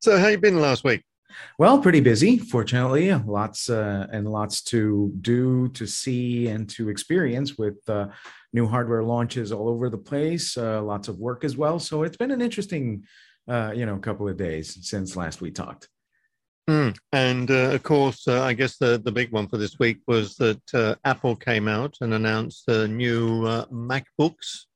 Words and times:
so, 0.00 0.18
how 0.18 0.28
you 0.28 0.38
been 0.38 0.60
last 0.60 0.84
week? 0.84 1.02
Well, 1.58 1.80
pretty 1.80 2.00
busy, 2.00 2.38
fortunately. 2.38 3.12
Lots 3.12 3.68
uh, 3.68 4.06
and 4.12 4.30
lots 4.30 4.62
to 4.64 5.12
do, 5.20 5.68
to 5.70 5.86
see, 5.86 6.48
and 6.48 6.68
to 6.70 6.88
experience 6.88 7.58
with 7.58 7.76
uh, 7.88 8.08
new 8.52 8.66
hardware 8.66 9.02
launches 9.02 9.52
all 9.52 9.68
over 9.68 9.90
the 9.90 9.98
place. 9.98 10.56
Uh, 10.56 10.82
lots 10.82 11.08
of 11.08 11.18
work 11.18 11.44
as 11.44 11.56
well. 11.56 11.78
So 11.78 12.02
it's 12.02 12.16
been 12.16 12.30
an 12.30 12.40
interesting, 12.40 13.04
uh, 13.48 13.72
you 13.74 13.86
know, 13.86 13.96
couple 13.98 14.28
of 14.28 14.36
days 14.36 14.78
since 14.88 15.16
last 15.16 15.40
we 15.40 15.50
talked. 15.50 15.88
Mm. 16.68 16.96
And 17.12 17.50
uh, 17.50 17.70
of 17.72 17.82
course, 17.82 18.28
uh, 18.28 18.42
I 18.42 18.52
guess 18.52 18.76
the, 18.76 18.98
the 19.02 19.12
big 19.12 19.32
one 19.32 19.48
for 19.48 19.56
this 19.56 19.78
week 19.78 20.00
was 20.06 20.36
that 20.36 20.98
Apple 21.04 21.34
came 21.34 21.66
out 21.66 21.96
and 22.00 22.14
announced 22.14 22.64
the 22.66 22.86
new 22.86 23.42
MacBooks. 23.72 24.66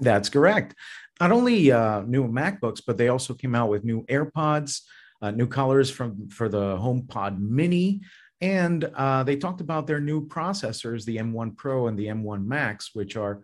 That's 0.00 0.28
correct. 0.28 0.74
Not 1.20 1.32
only 1.32 1.64
new 1.64 2.28
MacBooks, 2.28 2.82
but 2.86 2.98
they 2.98 3.08
also 3.08 3.34
came 3.34 3.54
out 3.54 3.70
with 3.70 3.84
new 3.84 4.04
AirPods 4.06 4.80
uh, 5.24 5.30
new 5.30 5.46
colors 5.46 5.90
from 5.90 6.28
for 6.28 6.50
the 6.50 6.76
HomePod 6.76 7.38
Mini, 7.38 8.02
and 8.42 8.84
uh, 8.84 9.22
they 9.22 9.36
talked 9.36 9.62
about 9.62 9.86
their 9.86 10.00
new 10.00 10.26
processors, 10.26 11.06
the 11.06 11.16
M1 11.16 11.56
Pro 11.56 11.86
and 11.86 11.98
the 11.98 12.08
M1 12.08 12.44
Max, 12.44 12.90
which 12.92 13.16
are 13.16 13.40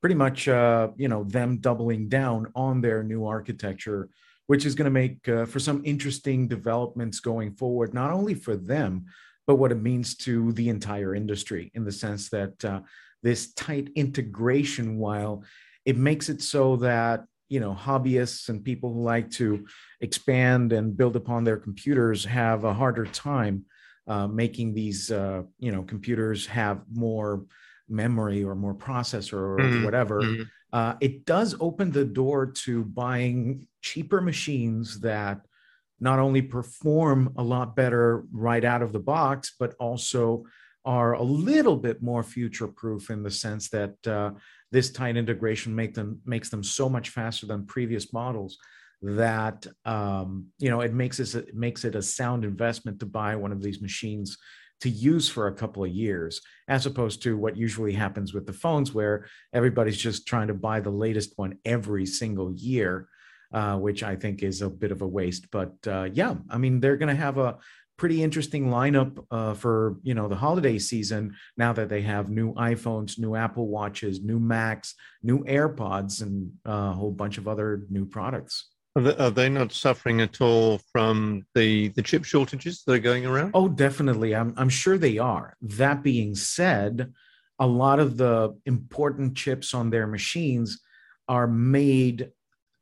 pretty 0.00 0.14
much 0.14 0.48
uh, 0.48 0.88
you 0.96 1.08
know 1.08 1.24
them 1.24 1.58
doubling 1.58 2.08
down 2.08 2.50
on 2.54 2.80
their 2.80 3.02
new 3.02 3.26
architecture, 3.26 4.08
which 4.46 4.64
is 4.64 4.74
going 4.74 4.86
to 4.86 4.90
make 4.90 5.28
uh, 5.28 5.44
for 5.44 5.58
some 5.58 5.82
interesting 5.84 6.48
developments 6.48 7.20
going 7.20 7.52
forward, 7.52 7.92
not 7.92 8.10
only 8.10 8.34
for 8.34 8.56
them, 8.56 9.04
but 9.46 9.56
what 9.56 9.70
it 9.70 9.82
means 9.82 10.16
to 10.16 10.52
the 10.52 10.70
entire 10.70 11.14
industry 11.14 11.70
in 11.74 11.84
the 11.84 11.92
sense 11.92 12.30
that 12.30 12.64
uh, 12.64 12.80
this 13.22 13.52
tight 13.52 13.90
integration, 13.96 14.96
while 14.96 15.44
it 15.88 15.96
makes 15.96 16.28
it 16.28 16.42
so 16.42 16.76
that 16.76 17.24
you 17.48 17.60
know 17.60 17.74
hobbyists 17.74 18.50
and 18.50 18.62
people 18.62 18.92
who 18.92 19.02
like 19.02 19.30
to 19.30 19.66
expand 20.02 20.70
and 20.74 20.94
build 20.94 21.16
upon 21.16 21.44
their 21.44 21.56
computers 21.56 22.22
have 22.26 22.64
a 22.64 22.74
harder 22.74 23.06
time 23.06 23.64
uh, 24.06 24.26
making 24.26 24.74
these 24.74 25.10
uh, 25.10 25.42
you 25.58 25.72
know 25.72 25.82
computers 25.82 26.46
have 26.46 26.82
more 26.92 27.46
memory 27.88 28.44
or 28.44 28.54
more 28.54 28.74
processor 28.74 29.42
or 29.52 29.58
mm-hmm. 29.58 29.84
whatever 29.84 30.20
mm-hmm. 30.20 30.42
Uh, 30.70 30.94
it 31.00 31.24
does 31.24 31.56
open 31.60 31.90
the 31.90 32.04
door 32.04 32.44
to 32.44 32.84
buying 32.84 33.66
cheaper 33.80 34.20
machines 34.20 35.00
that 35.00 35.40
not 35.98 36.18
only 36.18 36.42
perform 36.42 37.32
a 37.38 37.42
lot 37.42 37.74
better 37.74 38.24
right 38.30 38.66
out 38.66 38.82
of 38.82 38.92
the 38.92 39.04
box 39.14 39.54
but 39.58 39.72
also 39.80 40.44
are 40.84 41.14
a 41.14 41.22
little 41.22 41.76
bit 41.76 42.02
more 42.02 42.22
future 42.22 42.68
proof 42.68 43.08
in 43.08 43.22
the 43.22 43.30
sense 43.30 43.70
that 43.70 43.94
uh, 44.06 44.30
this 44.70 44.90
tight 44.90 45.16
integration 45.16 45.74
make 45.74 45.94
them 45.94 46.20
makes 46.24 46.50
them 46.50 46.62
so 46.62 46.88
much 46.88 47.10
faster 47.10 47.46
than 47.46 47.66
previous 47.66 48.12
models 48.12 48.58
that 49.02 49.66
um, 49.84 50.46
you 50.58 50.70
know 50.70 50.80
it 50.80 50.92
makes 50.92 51.20
it, 51.20 51.54
makes 51.54 51.84
it 51.84 51.94
a 51.94 52.02
sound 52.02 52.44
investment 52.44 52.98
to 53.00 53.06
buy 53.06 53.36
one 53.36 53.52
of 53.52 53.62
these 53.62 53.80
machines 53.80 54.36
to 54.80 54.88
use 54.88 55.28
for 55.28 55.48
a 55.48 55.54
couple 55.54 55.84
of 55.84 55.90
years 55.90 56.40
as 56.68 56.86
opposed 56.86 57.22
to 57.22 57.36
what 57.36 57.56
usually 57.56 57.92
happens 57.92 58.32
with 58.32 58.46
the 58.46 58.52
phones 58.52 58.94
where 58.94 59.26
everybody's 59.52 59.96
just 59.96 60.26
trying 60.26 60.48
to 60.48 60.54
buy 60.54 60.78
the 60.80 60.90
latest 60.90 61.32
one 61.36 61.58
every 61.64 62.06
single 62.06 62.52
year 62.54 63.08
uh, 63.52 63.76
which 63.76 64.02
i 64.02 64.14
think 64.14 64.42
is 64.42 64.62
a 64.62 64.68
bit 64.68 64.92
of 64.92 65.02
a 65.02 65.06
waste. 65.06 65.50
But 65.50 65.74
uh, 65.86 66.08
yeah 66.12 66.34
i 66.50 66.58
mean 66.58 66.80
they're 66.80 66.96
going 66.96 67.14
to 67.14 67.22
have 67.22 67.38
a 67.38 67.56
pretty 67.98 68.22
interesting 68.22 68.68
lineup 68.68 69.22
uh, 69.30 69.52
for 69.52 69.96
you 70.02 70.14
know 70.14 70.28
the 70.28 70.36
holiday 70.36 70.78
season 70.78 71.34
now 71.58 71.72
that 71.74 71.90
they 71.90 72.00
have 72.00 72.30
new 72.30 72.54
iPhones, 72.54 73.18
new 73.18 73.34
Apple 73.34 73.68
Watches, 73.68 74.22
new 74.22 74.38
Macs, 74.38 74.94
new 75.22 75.44
AirPods, 75.44 76.22
and 76.22 76.50
uh, 76.66 76.90
a 76.90 76.92
whole 76.92 77.10
bunch 77.10 77.36
of 77.36 77.46
other 77.46 77.84
new 77.90 78.06
products. 78.06 78.70
Are 78.96 79.02
they, 79.02 79.16
are 79.16 79.30
they, 79.30 79.48
not 79.48 79.72
suffering 79.72 80.20
at 80.22 80.40
all 80.40 80.80
from 80.92 81.44
the 81.54 81.88
the 81.88 82.02
chip 82.02 82.24
shortages 82.24 82.82
that 82.86 82.94
are 82.94 82.98
going 82.98 83.26
around? 83.26 83.50
Oh, 83.52 83.68
definitely. 83.68 84.34
I'm 84.34 84.54
I'm 84.56 84.70
sure 84.70 84.96
they 84.96 85.18
are. 85.18 85.54
That 85.60 86.02
being 86.02 86.34
said, 86.34 87.12
a 87.58 87.66
lot 87.66 87.98
of 87.98 88.16
the 88.16 88.56
important 88.64 89.36
chips 89.36 89.74
on 89.74 89.90
their 89.90 90.06
machines 90.06 90.80
are 91.28 91.46
made 91.46 92.30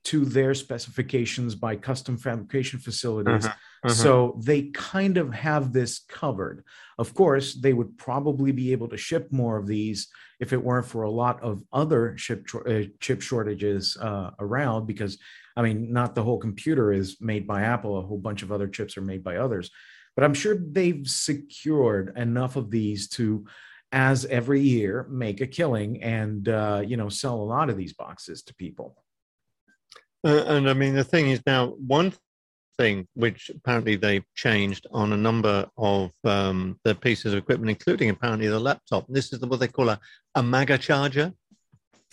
to 0.04 0.24
their 0.24 0.54
specifications 0.54 1.56
by 1.56 1.74
custom 1.74 2.16
fabrication 2.16 2.78
facilities. 2.78 3.44
Uh-huh, 3.44 3.54
uh-huh. 3.86 3.94
So 3.94 4.40
they 4.42 4.62
kind 4.62 5.16
of 5.16 5.32
have 5.32 5.72
this 5.72 6.00
covered. 6.08 6.64
Of 6.98 7.14
course, 7.14 7.54
they 7.54 7.72
would 7.72 7.96
probably 7.96 8.50
be 8.50 8.72
able 8.72 8.88
to 8.88 8.96
ship 8.96 9.30
more 9.30 9.56
of 9.56 9.68
these 9.68 10.08
if 10.40 10.52
it 10.52 10.62
weren't 10.62 10.86
for 10.86 11.04
a 11.04 11.10
lot 11.10 11.40
of 11.40 11.62
other 11.72 12.14
chip, 12.14 12.46
uh, 12.66 12.82
chip 12.98 13.22
shortages 13.22 13.96
uh, 14.00 14.30
around, 14.40 14.86
because 14.86 15.18
I 15.56 15.62
mean, 15.62 15.92
not 15.92 16.16
the 16.16 16.22
whole 16.24 16.38
computer 16.38 16.92
is 16.92 17.18
made 17.20 17.46
by 17.46 17.62
Apple, 17.62 17.96
a 17.96 18.02
whole 18.02 18.18
bunch 18.18 18.42
of 18.42 18.50
other 18.50 18.66
chips 18.66 18.96
are 18.96 19.02
made 19.02 19.22
by 19.22 19.36
others. 19.36 19.70
But 20.16 20.24
I'm 20.24 20.34
sure 20.34 20.56
they've 20.58 21.06
secured 21.06 22.16
enough 22.16 22.56
of 22.56 22.70
these 22.70 23.08
to 23.10 23.46
as 23.92 24.24
every 24.24 24.62
year 24.62 25.06
make 25.08 25.40
a 25.40 25.46
killing 25.46 26.02
and 26.02 26.48
uh, 26.48 26.82
you 26.84 26.96
know 26.96 27.08
sell 27.08 27.36
a 27.36 27.50
lot 27.54 27.70
of 27.70 27.76
these 27.76 27.92
boxes 27.92 28.42
to 28.42 28.54
people 28.56 28.96
uh, 30.26 30.44
and 30.48 30.68
I 30.68 30.72
mean, 30.72 30.94
the 30.94 31.04
thing 31.04 31.30
is 31.30 31.40
now, 31.46 31.68
one 31.68 32.12
thing 32.78 33.06
which 33.14 33.50
apparently 33.50 33.96
they've 33.96 34.24
changed 34.34 34.86
on 34.92 35.12
a 35.12 35.16
number 35.16 35.66
of 35.76 36.12
um, 36.24 36.78
the 36.84 36.94
pieces 36.94 37.32
of 37.32 37.38
equipment, 37.38 37.70
including 37.70 38.10
apparently 38.10 38.48
the 38.48 38.60
laptop. 38.60 39.06
This 39.08 39.32
is 39.32 39.40
what 39.40 39.60
they 39.60 39.68
call 39.68 39.88
a, 39.88 40.00
a 40.34 40.42
MAGA 40.42 40.78
charger. 40.78 41.32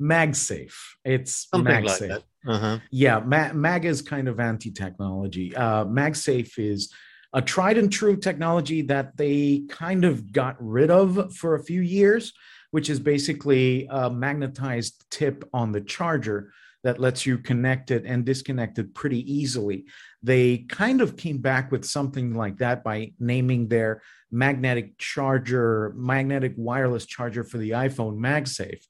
MagSafe. 0.00 0.74
It's 1.04 1.48
Something 1.50 1.74
MagSafe. 1.74 2.08
Like 2.10 2.22
uh-huh. 2.46 2.78
Yeah, 2.90 3.20
Ma- 3.20 3.52
MAGA 3.52 3.88
is 3.88 4.02
kind 4.02 4.28
of 4.28 4.40
anti-technology. 4.40 5.54
Uh, 5.54 5.84
MagSafe 5.84 6.58
is 6.58 6.92
a 7.32 7.42
tried 7.42 7.78
and 7.78 7.92
true 7.92 8.16
technology 8.16 8.82
that 8.82 9.16
they 9.16 9.64
kind 9.68 10.04
of 10.04 10.32
got 10.32 10.56
rid 10.58 10.90
of 10.90 11.34
for 11.34 11.54
a 11.54 11.62
few 11.62 11.80
years, 11.80 12.32
which 12.70 12.88
is 12.88 13.00
basically 13.00 13.86
a 13.90 14.10
magnetized 14.10 15.04
tip 15.10 15.44
on 15.52 15.72
the 15.72 15.80
charger 15.80 16.52
that 16.84 17.00
lets 17.00 17.26
you 17.26 17.38
connect 17.38 17.90
it 17.90 18.04
and 18.06 18.24
disconnect 18.24 18.78
it 18.78 18.94
pretty 18.94 19.20
easily. 19.32 19.84
They 20.22 20.58
kind 20.68 21.00
of 21.00 21.16
came 21.16 21.38
back 21.38 21.72
with 21.72 21.84
something 21.84 22.34
like 22.34 22.58
that 22.58 22.84
by 22.84 23.12
naming 23.18 23.68
their 23.68 24.02
magnetic 24.30 24.96
charger, 24.98 25.92
magnetic 25.96 26.54
wireless 26.56 27.06
charger 27.06 27.44
for 27.44 27.58
the 27.58 27.70
iPhone 27.70 28.18
MagSafe. 28.18 28.84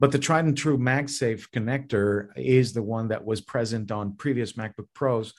But 0.00 0.12
the 0.12 0.18
tried 0.18 0.44
and 0.44 0.56
true 0.56 0.78
MagSafe 0.78 1.48
connector 1.50 2.28
is 2.36 2.72
the 2.72 2.82
one 2.82 3.08
that 3.08 3.24
was 3.24 3.40
present 3.40 3.90
on 3.90 4.16
previous 4.16 4.52
MacBook 4.54 4.86
Pros 4.94 5.34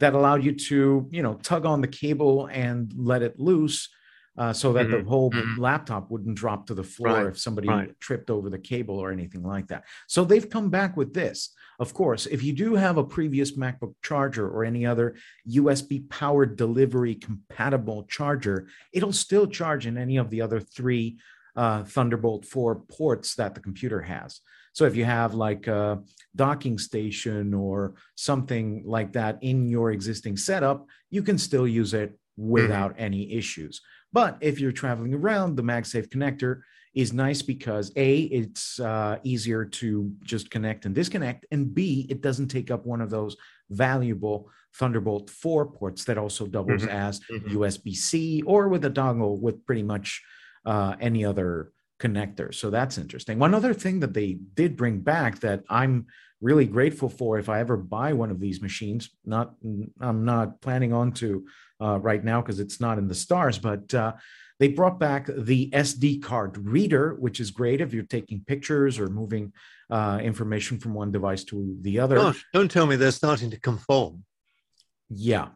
that 0.00 0.14
allowed 0.14 0.44
you 0.44 0.52
to, 0.52 1.08
you 1.10 1.22
know, 1.22 1.34
tug 1.34 1.66
on 1.66 1.80
the 1.80 1.88
cable 1.88 2.46
and 2.46 2.92
let 2.96 3.22
it 3.22 3.38
loose 3.38 3.88
uh, 4.36 4.52
so 4.52 4.72
that 4.72 4.86
mm-hmm. 4.86 5.04
the 5.04 5.08
whole 5.08 5.30
mm-hmm. 5.30 5.60
laptop 5.60 6.10
wouldn't 6.10 6.36
drop 6.36 6.66
to 6.66 6.74
the 6.74 6.82
floor 6.82 7.24
right. 7.24 7.26
if 7.26 7.38
somebody 7.38 7.68
right. 7.68 8.00
tripped 8.00 8.30
over 8.30 8.50
the 8.50 8.58
cable 8.58 8.98
or 8.98 9.12
anything 9.12 9.42
like 9.42 9.68
that. 9.68 9.84
So 10.08 10.24
they've 10.24 10.48
come 10.48 10.70
back 10.70 10.96
with 10.96 11.14
this. 11.14 11.50
Of 11.78 11.94
course, 11.94 12.26
if 12.26 12.42
you 12.42 12.52
do 12.52 12.74
have 12.74 12.96
a 12.96 13.04
previous 13.04 13.56
MacBook 13.56 13.94
charger 14.02 14.48
or 14.48 14.64
any 14.64 14.86
other 14.86 15.16
USB 15.48 16.08
powered 16.08 16.56
delivery 16.56 17.14
compatible 17.14 18.04
charger, 18.04 18.68
it'll 18.92 19.12
still 19.12 19.46
charge 19.46 19.86
in 19.86 19.98
any 19.98 20.16
of 20.16 20.30
the 20.30 20.40
other 20.40 20.60
three 20.60 21.18
uh, 21.56 21.84
Thunderbolt 21.84 22.44
4 22.44 22.76
ports 22.76 23.36
that 23.36 23.54
the 23.54 23.60
computer 23.60 24.00
has. 24.00 24.40
So 24.72 24.86
if 24.86 24.96
you 24.96 25.04
have 25.04 25.34
like 25.34 25.68
a 25.68 26.02
docking 26.34 26.78
station 26.78 27.54
or 27.54 27.94
something 28.16 28.82
like 28.84 29.12
that 29.12 29.38
in 29.40 29.68
your 29.68 29.92
existing 29.92 30.36
setup, 30.36 30.86
you 31.10 31.22
can 31.22 31.38
still 31.38 31.66
use 31.66 31.94
it 31.94 32.18
without 32.36 32.94
mm-hmm. 32.94 33.04
any 33.04 33.32
issues. 33.34 33.80
But 34.14 34.38
if 34.40 34.60
you're 34.60 34.72
traveling 34.72 35.12
around, 35.12 35.56
the 35.56 35.62
MagSafe 35.62 36.08
connector 36.08 36.60
is 36.94 37.12
nice 37.12 37.42
because 37.42 37.90
A, 37.96 38.20
it's 38.20 38.78
uh, 38.78 39.18
easier 39.24 39.64
to 39.64 40.12
just 40.22 40.52
connect 40.52 40.86
and 40.86 40.94
disconnect, 40.94 41.46
and 41.50 41.74
B, 41.74 42.06
it 42.08 42.20
doesn't 42.22 42.46
take 42.46 42.70
up 42.70 42.86
one 42.86 43.00
of 43.00 43.10
those 43.10 43.36
valuable 43.70 44.48
Thunderbolt 44.76 45.30
4 45.30 45.66
ports 45.66 46.04
that 46.04 46.16
also 46.16 46.46
doubles 46.46 46.82
mm-hmm. 46.82 46.90
as 46.90 47.20
mm-hmm. 47.20 47.56
USB 47.56 47.94
C 47.94 48.42
or 48.42 48.68
with 48.68 48.84
a 48.84 48.90
dongle 48.90 49.40
with 49.40 49.66
pretty 49.66 49.82
much 49.82 50.22
uh, 50.64 50.94
any 51.00 51.24
other 51.24 51.72
connector. 52.00 52.54
So 52.54 52.70
that's 52.70 52.98
interesting. 52.98 53.38
One 53.40 53.54
other 53.54 53.74
thing 53.74 54.00
that 54.00 54.14
they 54.14 54.38
did 54.54 54.76
bring 54.76 55.00
back 55.00 55.40
that 55.40 55.64
I'm 55.68 56.06
really 56.44 56.66
grateful 56.66 57.08
for 57.08 57.38
if 57.38 57.48
I 57.48 57.60
ever 57.60 57.76
buy 57.76 58.12
one 58.12 58.30
of 58.30 58.38
these 58.38 58.60
machines. 58.60 59.08
Not, 59.24 59.54
I'm 59.98 60.24
not 60.26 60.60
planning 60.60 60.92
on 60.92 61.12
to 61.12 61.46
uh, 61.80 61.98
right 61.98 62.22
now 62.22 62.42
because 62.42 62.60
it's 62.60 62.80
not 62.80 62.98
in 62.98 63.08
the 63.08 63.14
stars, 63.14 63.58
but 63.58 63.92
uh, 63.94 64.12
they 64.60 64.68
brought 64.68 65.00
back 65.00 65.26
the 65.26 65.70
SD 65.70 66.22
card 66.22 66.58
reader, 66.58 67.14
which 67.14 67.40
is 67.40 67.50
great 67.50 67.80
if 67.80 67.94
you're 67.94 68.04
taking 68.04 68.44
pictures 68.46 68.98
or 68.98 69.08
moving 69.08 69.54
uh, 69.90 70.20
information 70.22 70.78
from 70.78 70.92
one 70.92 71.10
device 71.10 71.44
to 71.44 71.76
the 71.80 71.98
other. 71.98 72.16
Gosh, 72.16 72.44
don't 72.52 72.70
tell 72.70 72.86
me 72.86 72.96
they're 72.96 73.10
starting 73.10 73.50
to 73.50 73.58
conform. 73.58 74.24
Yeah, 75.08 75.48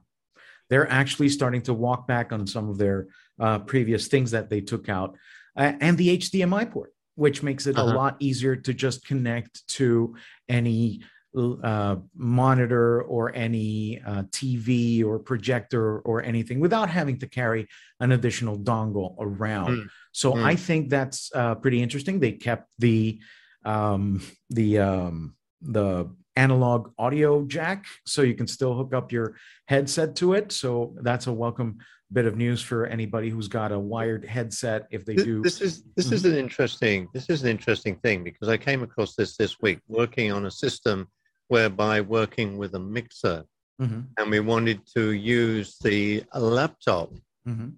they're 0.70 0.90
actually 0.90 1.28
starting 1.28 1.62
to 1.62 1.74
walk 1.74 2.08
back 2.08 2.32
on 2.32 2.46
some 2.46 2.70
of 2.70 2.78
their 2.78 3.08
uh, 3.38 3.58
previous 3.60 4.08
things 4.08 4.30
that 4.30 4.48
they 4.48 4.62
took 4.62 4.88
out, 4.88 5.16
and 5.54 5.98
the 5.98 6.18
HDMI 6.18 6.70
port 6.70 6.92
which 7.18 7.42
makes 7.42 7.66
it 7.66 7.76
uh-huh. 7.76 7.92
a 7.92 7.94
lot 7.94 8.16
easier 8.20 8.54
to 8.54 8.72
just 8.72 9.04
connect 9.04 9.66
to 9.66 10.14
any 10.48 11.00
uh, 11.36 11.96
monitor 12.14 13.02
or 13.02 13.34
any 13.34 14.00
uh, 14.06 14.22
TV 14.30 15.04
or 15.04 15.18
projector 15.18 15.98
or 16.00 16.22
anything 16.22 16.60
without 16.60 16.88
having 16.88 17.18
to 17.18 17.26
carry 17.26 17.66
an 17.98 18.12
additional 18.12 18.56
dongle 18.56 19.16
around. 19.18 19.76
Mm. 19.76 19.86
So 20.12 20.34
mm. 20.34 20.44
I 20.44 20.54
think 20.54 20.90
that's 20.90 21.30
uh, 21.34 21.56
pretty 21.56 21.82
interesting. 21.82 22.20
They 22.20 22.32
kept 22.32 22.68
the 22.78 23.20
um, 23.64 24.22
the 24.50 24.78
um, 24.78 25.34
the 25.60 26.08
analog 26.36 26.92
audio 26.98 27.44
jack, 27.44 27.84
so 28.06 28.22
you 28.22 28.34
can 28.34 28.46
still 28.46 28.74
hook 28.74 28.94
up 28.94 29.10
your 29.10 29.34
headset 29.66 30.14
to 30.16 30.34
it. 30.34 30.52
So 30.52 30.94
that's 31.02 31.26
a 31.26 31.32
welcome 31.32 31.78
bit 32.12 32.26
of 32.26 32.36
news 32.36 32.62
for 32.62 32.86
anybody 32.86 33.28
who's 33.28 33.48
got 33.48 33.70
a 33.70 33.78
wired 33.78 34.24
headset 34.24 34.86
if 34.90 35.04
they 35.04 35.14
do 35.14 35.42
this 35.42 35.60
is 35.60 35.82
this 35.94 36.06
mm-hmm. 36.06 36.14
is 36.14 36.24
an 36.24 36.34
interesting 36.34 37.08
this 37.12 37.28
is 37.28 37.42
an 37.42 37.50
interesting 37.50 37.96
thing 37.96 38.24
because 38.24 38.48
i 38.48 38.56
came 38.56 38.82
across 38.82 39.14
this 39.14 39.36
this 39.36 39.60
week 39.60 39.80
working 39.88 40.32
on 40.32 40.46
a 40.46 40.50
system 40.50 41.06
whereby 41.48 42.00
working 42.00 42.56
with 42.56 42.74
a 42.74 42.78
mixer 42.78 43.44
mm-hmm. 43.80 44.00
and 44.18 44.30
we 44.30 44.40
wanted 44.40 44.80
to 44.94 45.12
use 45.12 45.76
the 45.82 46.24
laptop 46.34 47.12
mm-hmm. 47.46 47.68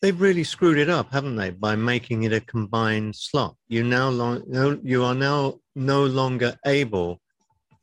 they've 0.00 0.20
really 0.20 0.44
screwed 0.44 0.78
it 0.78 0.88
up 0.88 1.12
haven't 1.12 1.34
they 1.34 1.50
by 1.50 1.74
making 1.74 2.22
it 2.22 2.32
a 2.32 2.40
combined 2.40 3.14
slot 3.16 3.56
you 3.66 3.82
now 3.82 4.08
long, 4.08 4.42
you 4.84 5.02
are 5.02 5.14
now 5.14 5.58
no 5.74 6.04
longer 6.04 6.56
able 6.66 7.20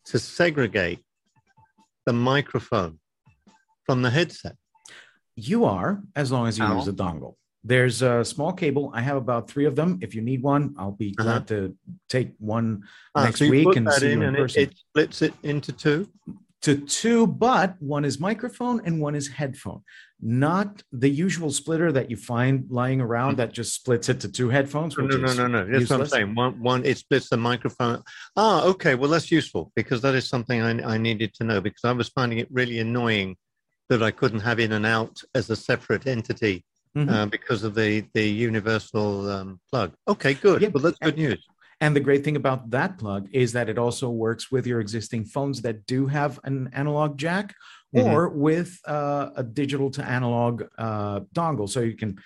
to 0.05 0.17
segregate 0.17 0.99
the 2.05 2.13
microphone 2.13 2.99
from 3.85 4.01
the 4.01 4.09
headset 4.09 4.55
you 5.35 5.65
are, 5.65 6.01
as 6.15 6.31
long 6.31 6.47
as 6.47 6.57
you 6.57 6.65
use 6.65 6.87
a 6.87 6.93
dongle. 6.93 7.35
There's 7.63 8.01
a 8.01 8.25
small 8.25 8.51
cable. 8.51 8.91
I 8.93 9.01
have 9.01 9.15
about 9.15 9.49
three 9.49 9.65
of 9.65 9.75
them. 9.75 9.99
If 10.01 10.13
you 10.13 10.21
need 10.21 10.43
one, 10.43 10.75
I'll 10.77 10.91
be 10.91 11.15
uh-huh. 11.17 11.23
glad 11.23 11.47
to 11.47 11.75
take 12.09 12.33
one 12.37 12.83
ah, 13.15 13.23
next 13.23 13.39
so 13.39 13.49
week 13.49 13.75
and 13.75 13.91
see 13.93 14.11
you 14.11 14.21
in 14.21 14.35
person. 14.35 14.63
It, 14.63 14.71
it 14.71 14.77
splits 14.77 15.21
it 15.21 15.33
into 15.43 15.71
two 15.71 16.09
to 16.63 16.77
two, 16.77 17.27
but 17.27 17.75
one 17.79 18.05
is 18.05 18.19
microphone 18.19 18.81
and 18.85 19.01
one 19.01 19.15
is 19.15 19.27
headphone, 19.27 19.81
not 20.21 20.81
the 20.93 21.09
usual 21.09 21.51
splitter 21.51 21.91
that 21.91 22.09
you 22.09 22.15
find 22.15 22.65
lying 22.69 23.01
around 23.01 23.31
mm-hmm. 23.31 23.37
that 23.37 23.53
just 23.53 23.73
splits 23.73 24.07
it 24.07 24.21
to 24.21 24.31
two 24.31 24.49
headphones. 24.49 24.97
No, 24.97 25.05
no, 25.05 25.17
no, 25.17 25.33
no, 25.33 25.47
no. 25.47 25.65
That's 25.65 25.81
useless. 25.81 25.89
what 25.89 25.99
I'm 26.01 26.07
saying. 26.07 26.35
One, 26.35 26.63
one, 26.63 26.85
it 26.85 26.97
splits 26.97 27.29
the 27.29 27.37
microphone. 27.37 28.01
Ah, 28.37 28.63
okay. 28.63 28.95
Well, 28.95 29.09
that's 29.09 29.29
useful 29.29 29.73
because 29.75 30.01
that 30.01 30.15
is 30.15 30.29
something 30.29 30.61
I, 30.61 30.93
I 30.93 30.97
needed 30.97 31.33
to 31.35 31.43
know 31.43 31.59
because 31.59 31.83
I 31.83 31.91
was 31.91 32.07
finding 32.09 32.39
it 32.39 32.47
really 32.49 32.79
annoying 32.79 33.35
that 33.89 34.01
I 34.01 34.11
couldn't 34.11 34.39
have 34.41 34.59
in 34.59 34.73
and 34.73 34.85
out 34.85 35.21
as 35.35 35.49
a 35.49 35.55
separate 35.55 36.07
entity 36.07 36.65
mm-hmm. 36.95 37.09
uh, 37.09 37.25
because 37.27 37.63
of 37.63 37.75
the 37.75 38.05
the 38.13 38.27
universal 38.27 39.29
um, 39.29 39.59
plug. 39.69 39.93
Okay, 40.07 40.33
good. 40.33 40.61
Yep. 40.61 40.73
Well, 40.73 40.83
that's 40.83 40.99
good 40.99 41.17
news. 41.17 41.45
And 41.81 41.95
the 41.95 41.99
great 41.99 42.23
thing 42.23 42.37
about 42.37 42.69
that 42.69 42.97
plug 42.97 43.27
is 43.33 43.51
that 43.53 43.67
it 43.67 43.77
also 43.77 44.09
works 44.09 44.49
with 44.49 44.65
your 44.65 44.79
existing 44.79 45.25
phones 45.25 45.61
that 45.63 45.85
do 45.85 46.07
have 46.07 46.39
an 46.45 46.69
analog 46.71 47.17
jack 47.17 47.53
mm-hmm. 47.93 48.07
or 48.07 48.29
with 48.29 48.79
uh, 48.87 49.31
a 49.35 49.43
digital 49.43 49.91
to 49.91 50.05
analog 50.05 50.63
uh, 50.77 51.21
dongle. 51.35 51.67
So 51.67 51.81
you 51.81 51.97
can 51.97 52.19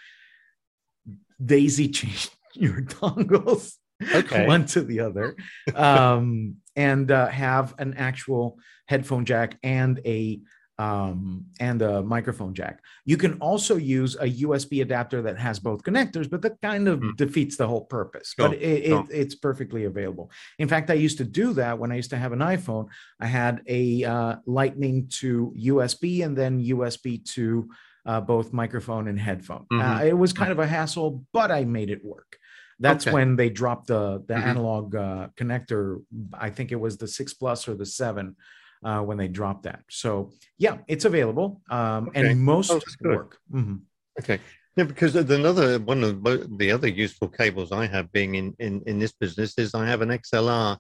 daisy 1.44 1.90
chain 1.90 2.14
your 2.54 2.82
dongles 2.82 3.74
okay. 4.14 4.48
one 4.54 4.66
to 4.66 4.82
the 4.82 5.00
other 5.00 5.36
um, 5.76 6.56
and 6.76 7.12
uh, 7.12 7.28
have 7.28 7.76
an 7.78 7.94
actual 7.96 8.60
headphone 8.88 9.26
jack 9.26 9.58
and 9.64 10.00
a 10.06 10.40
um, 10.80 11.46
and 11.60 11.82
a 11.82 12.04
microphone 12.04 12.54
jack. 12.54 12.82
You 13.06 13.18
can 13.18 13.34
also 13.40 13.78
use 13.78 14.16
a 14.16 14.30
USB 14.30 14.82
adapter 14.82 15.22
that 15.24 15.38
has 15.40 15.60
both 15.60 15.84
connectors, 15.84 16.30
but 16.30 16.42
that 16.44 16.62
kind 16.62 16.88
of 16.88 17.00
mm. 17.00 17.16
defeats 17.16 17.58
the 17.58 17.68
whole 17.68 17.86
purpose. 17.86 18.34
but 18.38 18.54
it, 18.54 18.92
it, 18.92 19.06
it's 19.10 19.36
perfectly 19.36 19.86
available. 19.86 20.32
In 20.60 20.68
fact, 20.68 20.90
I 20.92 20.96
used 20.96 21.18
to 21.18 21.24
do 21.24 21.54
that 21.54 21.80
when 21.80 21.92
I 21.92 21.96
used 21.96 22.12
to 22.12 22.18
have 22.18 22.32
an 22.32 22.40
iPhone. 22.40 22.88
I 23.20 23.26
had 23.26 23.62
a 23.68 24.04
uh, 24.04 24.36
Lightning 24.46 25.08
to 25.14 25.54
USB 25.58 26.24
and 26.24 26.38
then 26.38 26.64
USB 26.64 27.26
to 27.34 27.70
uh, 28.06 28.22
both 28.22 28.54
microphone 28.54 29.08
and 29.08 29.20
headphone. 29.20 29.66
Uh, 29.72 29.76
mm-hmm. 29.76 29.98
Uh, 29.98 30.04
it 30.04 30.18
was 30.18 30.32
kind 30.32 30.52
of 30.52 30.60
a 30.60 30.68
hassle, 30.68 31.26
but 31.34 31.52
I 31.52 31.66
made 31.66 31.90
it 31.90 32.06
work. 32.06 32.38
That's 32.80 33.08
okay. 33.08 33.14
when 33.14 33.36
they 33.36 33.50
dropped 33.50 33.88
the 33.88 34.24
the 34.28 34.36
mm-hmm. 34.36 34.50
analog 34.50 34.96
uh, 34.96 35.28
connector. 35.36 36.04
I 36.34 36.52
think 36.52 36.72
it 36.72 36.80
was 36.80 36.98
the 36.98 37.08
six 37.08 37.34
plus 37.34 37.68
or 37.68 37.74
the 37.74 37.88
seven 37.88 38.36
uh, 38.84 39.02
when 39.02 39.18
they 39.18 39.28
drop 39.28 39.64
that. 39.64 39.82
So 39.90 40.32
yeah, 40.58 40.78
it's 40.88 41.06
available 41.06 41.62
um, 41.70 42.10
okay. 42.10 42.32
and 42.32 42.42
most 42.42 42.72
oh, 42.72 42.82
work. 43.02 43.38
Mm-hmm. 43.54 43.76
Okay. 44.20 44.40
Yeah, 44.76 44.84
because 44.84 45.16
another 45.16 45.80
one 45.80 46.04
of 46.04 46.24
the 46.58 46.72
other 46.72 46.88
useful 46.88 47.28
cables 47.28 47.72
I 47.72 47.88
have 47.88 48.12
being 48.12 48.36
in, 48.36 48.56
in, 48.60 48.84
in 48.86 49.00
this 49.00 49.12
business 49.12 49.58
is 49.58 49.74
I 49.74 49.88
have 49.88 50.02
an 50.02 50.10
XLR 50.10 50.78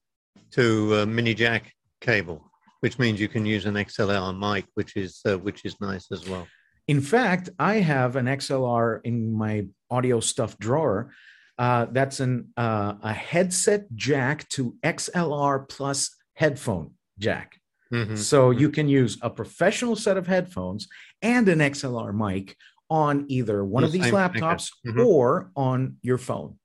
to 0.51 1.05
mini 1.07 1.33
jack 1.33 1.73
cable, 1.99 2.51
which 2.81 2.99
means 2.99 3.19
you 3.19 3.27
can 3.27 3.45
use 3.45 3.65
an 3.65 3.73
XLR 3.73 4.37
mic, 4.37 4.65
which 4.75 4.95
is 4.95 5.21
uh, 5.25 5.37
which 5.37 5.65
is 5.65 5.79
nice 5.81 6.11
as 6.11 6.27
well. 6.27 6.47
In 6.87 7.01
fact, 7.01 7.49
I 7.59 7.75
have 7.75 8.15
an 8.15 8.25
XLR 8.25 9.01
in 9.03 9.33
my 9.33 9.65
audio 9.89 10.19
stuff 10.19 10.57
drawer. 10.57 11.11
Uh, 11.57 11.87
that's 11.91 12.19
an 12.19 12.49
uh, 12.55 12.93
a 13.01 13.13
headset 13.13 13.93
jack 13.95 14.47
to 14.49 14.75
XLR 14.83 15.67
plus 15.67 16.15
headphone 16.35 16.91
jack. 17.17 17.56
Mm-hmm. 17.93 18.15
So 18.15 18.51
you 18.51 18.69
can 18.69 18.87
use 18.87 19.17
a 19.21 19.29
professional 19.29 19.95
set 19.95 20.17
of 20.17 20.27
headphones 20.27 20.87
and 21.21 21.47
an 21.49 21.59
XLR 21.59 22.13
mic 22.13 22.55
on 22.89 23.25
either 23.27 23.63
one 23.63 23.83
of 23.83 23.91
these 23.91 24.05
laptops 24.05 24.71
mm-hmm. 24.85 25.01
or 25.01 25.51
on 25.55 25.97
your 26.01 26.17
phone. 26.17 26.57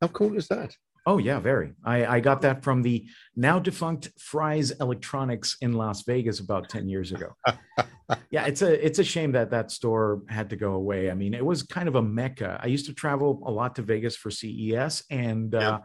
How 0.00 0.08
cool 0.08 0.36
is 0.36 0.48
that? 0.48 0.74
Oh 1.08 1.16
yeah, 1.16 1.40
very. 1.40 1.72
I, 1.84 2.04
I 2.04 2.20
got 2.20 2.42
that 2.42 2.62
from 2.62 2.82
the 2.82 3.06
now 3.34 3.58
defunct 3.58 4.10
Fry's 4.18 4.72
Electronics 4.72 5.56
in 5.62 5.72
Las 5.72 6.02
Vegas 6.02 6.38
about 6.38 6.68
ten 6.68 6.86
years 6.86 7.12
ago. 7.12 7.34
yeah, 8.30 8.44
it's 8.44 8.60
a 8.60 8.84
it's 8.84 8.98
a 8.98 9.04
shame 9.04 9.32
that 9.32 9.50
that 9.50 9.70
store 9.70 10.20
had 10.28 10.50
to 10.50 10.56
go 10.56 10.74
away. 10.74 11.10
I 11.10 11.14
mean, 11.14 11.32
it 11.32 11.44
was 11.44 11.62
kind 11.62 11.88
of 11.88 11.94
a 11.94 12.02
mecca. 12.02 12.60
I 12.62 12.66
used 12.66 12.84
to 12.86 12.92
travel 12.92 13.42
a 13.46 13.50
lot 13.50 13.74
to 13.76 13.82
Vegas 13.82 14.16
for 14.16 14.30
CES, 14.30 15.04
and 15.10 15.54
yeah. 15.54 15.70
uh, 15.70 15.78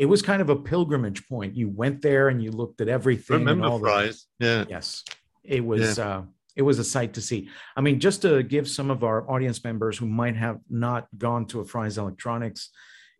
it 0.00 0.06
was 0.06 0.22
kind 0.22 0.40
of 0.40 0.48
a 0.48 0.56
pilgrimage 0.56 1.28
point. 1.28 1.54
You 1.54 1.68
went 1.68 2.00
there 2.00 2.28
and 2.30 2.42
you 2.42 2.50
looked 2.50 2.80
at 2.80 2.88
everything. 2.88 3.40
Remember 3.40 3.64
and 3.66 3.72
all 3.74 3.78
Fry's? 3.78 4.26
The, 4.38 4.46
yeah. 4.46 4.64
Yes, 4.66 5.04
it 5.44 5.62
was. 5.62 5.98
Yeah. 5.98 6.08
Uh, 6.08 6.22
it 6.56 6.62
was 6.62 6.78
a 6.78 6.84
sight 6.84 7.14
to 7.14 7.20
see. 7.20 7.50
I 7.76 7.82
mean, 7.82 8.00
just 8.00 8.22
to 8.22 8.42
give 8.42 8.66
some 8.68 8.90
of 8.90 9.04
our 9.04 9.30
audience 9.30 9.62
members 9.62 9.98
who 9.98 10.06
might 10.06 10.36
have 10.36 10.58
not 10.70 11.06
gone 11.16 11.46
to 11.48 11.60
a 11.60 11.64
Fry's 11.64 11.98
Electronics, 11.98 12.70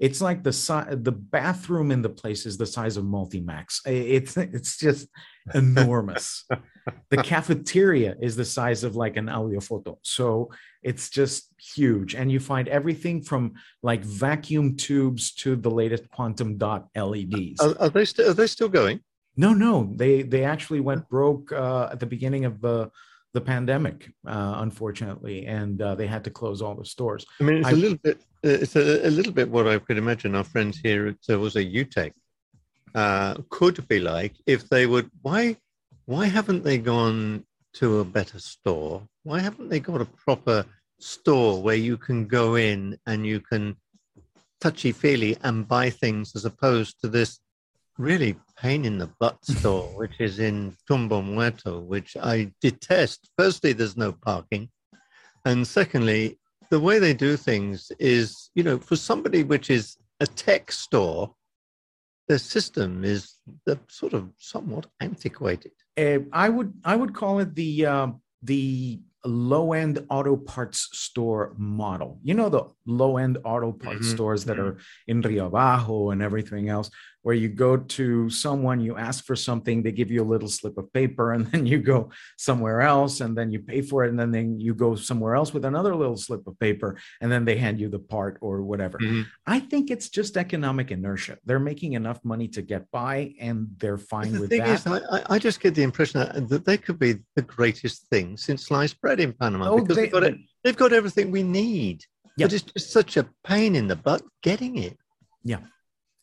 it's 0.00 0.23
like 0.23 0.43
the 0.43 0.52
si- 0.52 0.97
the 0.97 1.12
bathroom 1.12 1.91
in 1.91 2.00
the 2.00 2.08
place 2.08 2.47
is 2.47 2.56
the 2.56 2.67
size 2.67 2.97
of 2.97 3.05
Multimax. 3.05 3.87
It's 3.87 4.35
it's 4.37 4.79
just 4.79 5.08
enormous. 5.55 6.47
the 7.11 7.19
cafeteria 7.19 8.16
is 8.21 8.35
the 8.35 8.45
size 8.45 8.83
of 8.83 8.97
like 8.97 9.19
an 9.19 9.28
audio 9.28 9.61
photo. 9.61 9.99
So 10.02 10.50
it's 10.83 11.11
just 11.11 11.52
huge. 11.59 12.14
And 12.14 12.33
you 12.33 12.40
find 12.40 12.66
everything 12.69 13.21
from 13.21 13.52
like 13.83 14.02
vacuum 14.02 14.76
tubes 14.76 15.35
to 15.35 15.54
the 15.54 15.71
latest 15.71 16.09
quantum 16.11 16.57
dot 16.57 16.88
LEDs. 16.97 17.61
Are, 17.61 17.76
are 17.78 17.90
they 17.90 18.07
still 18.07 18.30
are 18.30 18.35
they 18.35 18.47
still 18.47 18.71
going? 18.71 19.00
No, 19.37 19.52
no. 19.52 19.92
They 19.95 20.23
they 20.23 20.45
actually 20.45 20.80
went 20.80 21.09
broke 21.11 21.52
uh, 21.52 21.90
at 21.92 22.00
the 22.00 22.07
beginning 22.07 22.47
of 22.47 22.62
the 22.62 22.90
the 23.32 23.40
pandemic, 23.40 24.10
uh, 24.26 24.54
unfortunately, 24.58 25.46
and 25.46 25.80
uh, 25.80 25.94
they 25.94 26.06
had 26.06 26.25
to 26.25 26.30
close 26.30 26.60
all 26.62 26.75
the 26.75 26.84
stores. 26.84 27.25
I 27.40 27.44
mean, 27.44 27.58
it's 27.58 27.68
I, 27.68 27.72
a 27.72 27.76
little 27.76 27.99
bit. 27.99 28.20
It's 28.42 28.76
a, 28.76 29.06
a, 29.06 29.10
little 29.10 29.32
bit 29.32 29.49
what 29.49 29.68
I 29.68 29.78
could 29.78 29.99
imagine 29.99 30.34
our 30.34 30.44
friends 30.44 30.78
here 30.82 31.08
at 31.08 31.34
uh, 31.34 31.38
was 31.38 31.56
a 31.56 31.64
UTech 31.64 32.12
uh, 32.94 33.34
could 33.50 33.87
be 33.88 34.00
like 34.00 34.34
if 34.46 34.68
they 34.68 34.87
would. 34.87 35.10
Why 35.22 35.56
why 36.06 36.26
haven't 36.26 36.64
they 36.64 36.78
gone 36.78 37.44
to 37.75 38.00
a 38.00 38.04
better 38.04 38.38
store? 38.38 39.06
Why 39.22 39.40
haven't 39.40 39.68
they 39.68 39.80
got 39.80 40.00
a 40.00 40.06
proper 40.06 40.64
store 40.99 41.62
where 41.62 41.76
you 41.76 41.96
can 41.96 42.26
go 42.26 42.56
in 42.56 42.99
and 43.06 43.25
you 43.25 43.40
can 43.40 43.76
touchy 44.60 44.92
feely 44.92 45.37
and 45.42 45.68
buy 45.68 45.88
things 45.88 46.32
as 46.34 46.44
opposed 46.44 47.00
to 47.00 47.08
this 47.08 47.38
really 48.00 48.37
pain 48.57 48.85
in 48.85 48.99
the 48.99 49.11
butt 49.21 49.45
store, 49.45 49.87
which 49.97 50.21
is 50.21 50.38
in 50.38 50.75
Tumba 50.88 51.23
Muerto, 51.23 51.80
which 51.80 52.16
I 52.21 52.52
detest. 52.61 53.30
Firstly, 53.38 53.73
there's 53.73 53.97
no 53.97 54.12
parking. 54.12 54.71
And 55.45 55.66
secondly, 55.66 56.38
the 56.71 56.80
way 56.80 56.99
they 56.99 57.14
do 57.14 57.37
things 57.37 57.92
is, 57.99 58.50
you 58.54 58.62
know, 58.62 58.78
for 58.78 58.97
somebody 58.97 59.42
which 59.42 59.71
is 59.71 59.97
a 60.21 60.26
tech 60.26 60.73
store, 60.73 61.35
the 62.28 62.38
system 62.38 63.04
is 63.04 63.37
the 63.66 63.78
sort 63.88 64.12
of 64.12 64.30
somewhat 64.38 64.87
antiquated. 65.00 65.73
Uh, 65.99 66.21
I 66.33 66.49
would 66.49 66.73
I 66.85 66.95
would 66.95 67.12
call 67.14 67.40
it 67.40 67.54
the 67.54 67.87
uh, 67.87 68.09
the 68.42 69.00
low 69.25 69.73
end 69.73 70.07
auto 70.09 70.37
parts 70.37 70.88
store 70.92 71.54
model. 71.57 72.21
You 72.23 72.35
know 72.35 72.49
the 72.49 72.64
low 72.87 73.16
end 73.16 73.38
auto 73.45 73.73
parts 73.73 74.07
mm-hmm. 74.07 74.14
stores 74.14 74.45
that 74.45 74.57
mm-hmm. 74.57 74.78
are 74.78 74.78
in 75.09 75.21
Rio 75.23 75.47
Abajo 75.47 76.11
and 76.11 76.23
everything 76.23 76.69
else. 76.69 76.90
Where 77.23 77.35
you 77.35 77.49
go 77.49 77.77
to 77.77 78.31
someone, 78.31 78.81
you 78.81 78.97
ask 78.97 79.25
for 79.25 79.37
something, 79.37 79.83
they 79.83 79.93
give 79.93 80.11
you 80.11 80.23
a 80.23 80.25
little 80.25 80.49
slip 80.49 80.79
of 80.79 80.93
paper, 80.93 81.33
and 81.33 81.47
then 81.53 81.67
you 81.67 81.79
go 81.79 82.11
somewhere 82.39 82.81
else, 82.81 83.21
and 83.21 83.37
then 83.37 83.50
you 83.50 83.61
pay 83.61 83.83
for 83.83 84.05
it, 84.05 84.11
and 84.11 84.19
then, 84.19 84.59
you 84.59 84.75
go 84.75 84.95
somewhere 84.95 85.35
else 85.35 85.53
with 85.53 85.65
another 85.65 85.95
little 85.95 86.17
slip 86.17 86.47
of 86.47 86.59
paper, 86.59 86.97
and 87.21 87.31
then 87.31 87.45
they 87.45 87.57
hand 87.57 87.79
you 87.79 87.89
the 87.89 87.99
part 87.99 88.39
or 88.41 88.62
whatever. 88.62 88.99
Mm-hmm. 88.99 89.23
I 89.47 89.61
think 89.61 89.91
it's 89.91 90.09
just 90.09 90.37
economic 90.37 90.91
inertia. 90.91 91.39
They're 91.45 91.59
making 91.59 91.93
enough 91.93 92.25
money 92.25 92.49
to 92.49 92.62
get 92.62 92.91
by, 92.91 93.35
and 93.41 93.69
they're 93.79 93.99
fine 93.99 94.33
the 94.33 94.41
with 94.41 94.50
thing 94.50 94.61
that. 94.61 94.87
Is, 94.87 94.87
I, 94.87 95.23
I, 95.29 95.39
just 95.39 95.61
get 95.61 95.75
the 95.75 95.83
impression 95.83 96.21
that, 96.21 96.49
that 96.49 96.65
they 96.65 96.79
could 96.79 96.99
be 96.99 97.17
the 97.37 97.43
greatest 97.43 98.07
thing 98.09 98.37
since 98.37 98.67
sliced 98.67 99.00
bread 99.00 99.21
in 99.21 99.33
Panama 99.33 99.71
oh, 99.71 99.81
because 99.81 99.97
they, 99.97 100.03
have 100.05 100.12
got, 100.12 100.25
it, 100.25 100.37
they've 100.65 100.77
got 100.77 100.93
everything 100.93 101.31
we 101.31 101.43
need. 101.43 102.05
Yeah. 102.37 102.47
But 102.47 102.55
it's 102.55 102.73
just 102.73 102.91
such 102.91 103.17
a 103.17 103.29
pain 103.45 103.77
in 103.77 103.89
the 103.89 103.97
butt 103.97 104.23
getting 104.43 104.79
it. 104.79 104.97
Yeah 105.45 105.59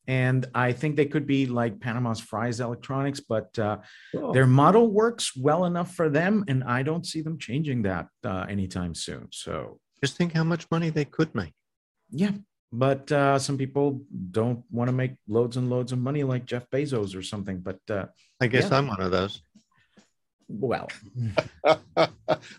and 0.08 0.46
I 0.56 0.72
think 0.72 0.96
they 0.96 1.06
could 1.06 1.28
be 1.28 1.46
like 1.46 1.80
Panama's 1.80 2.20
Fry's 2.20 2.60
Electronics, 2.60 3.20
but 3.20 3.58
uh, 3.60 3.78
oh. 4.16 4.34
their 4.34 4.48
model 4.48 4.90
works 4.90 5.36
well 5.36 5.66
enough 5.66 5.94
for 5.94 6.10
them, 6.10 6.46
and 6.48 6.64
I 6.64 6.84
don't 6.84 7.06
see 7.06 7.22
them 7.22 7.38
changing 7.38 7.84
that 7.84 8.08
uh, 8.24 8.46
anytime 8.50 8.96
soon. 8.96 9.28
So 9.32 9.80
just 10.02 10.16
think 10.16 10.34
how 10.34 10.44
much 10.44 10.66
money 10.72 10.90
they 10.90 11.06
could 11.06 11.34
make. 11.36 11.54
Yeah, 12.10 12.32
but 12.72 13.12
uh, 13.12 13.40
some 13.40 13.58
people 13.58 14.02
don't 14.32 14.64
want 14.72 14.88
to 14.88 14.94
make 14.94 15.14
loads 15.28 15.58
and 15.58 15.70
loads 15.70 15.92
of 15.92 16.00
money 16.00 16.24
like 16.24 16.46
Jeff 16.46 16.70
Bezos 16.70 17.16
or 17.16 17.22
something. 17.22 17.60
But 17.60 17.80
uh, 17.90 18.06
I 18.42 18.48
guess 18.48 18.70
yeah. 18.70 18.78
I'm 18.78 18.88
one 18.88 19.02
of 19.02 19.12
those. 19.12 19.42
Well, 20.50 20.88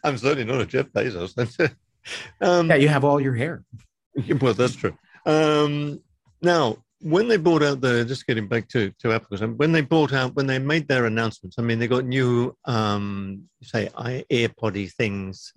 I'm 0.04 0.18
certainly 0.18 0.44
not 0.44 0.60
a 0.60 0.66
Jeff 0.66 0.88
Bezos. 0.88 1.34
um, 2.40 2.68
yeah, 2.68 2.76
you 2.76 2.88
have 2.88 3.04
all 3.04 3.20
your 3.20 3.34
hair. 3.34 3.64
Well, 4.40 4.54
that's 4.54 4.74
true. 4.74 4.98
Um, 5.26 6.00
now, 6.42 6.78
when 7.00 7.28
they 7.28 7.36
bought 7.36 7.62
out 7.62 7.80
the 7.80 8.04
just 8.04 8.26
getting 8.26 8.48
back 8.48 8.68
to 8.68 8.90
to 9.00 9.12
Apple, 9.12 9.38
when 9.38 9.72
they 9.72 9.80
bought 9.80 10.12
out 10.12 10.34
when 10.34 10.46
they 10.46 10.58
made 10.58 10.88
their 10.88 11.06
announcements, 11.06 11.58
I 11.58 11.62
mean 11.62 11.78
they 11.78 11.88
got 11.88 12.04
new 12.04 12.56
um 12.64 13.44
say 13.62 13.88
AirPoddy 13.94 14.92
things. 14.92 15.52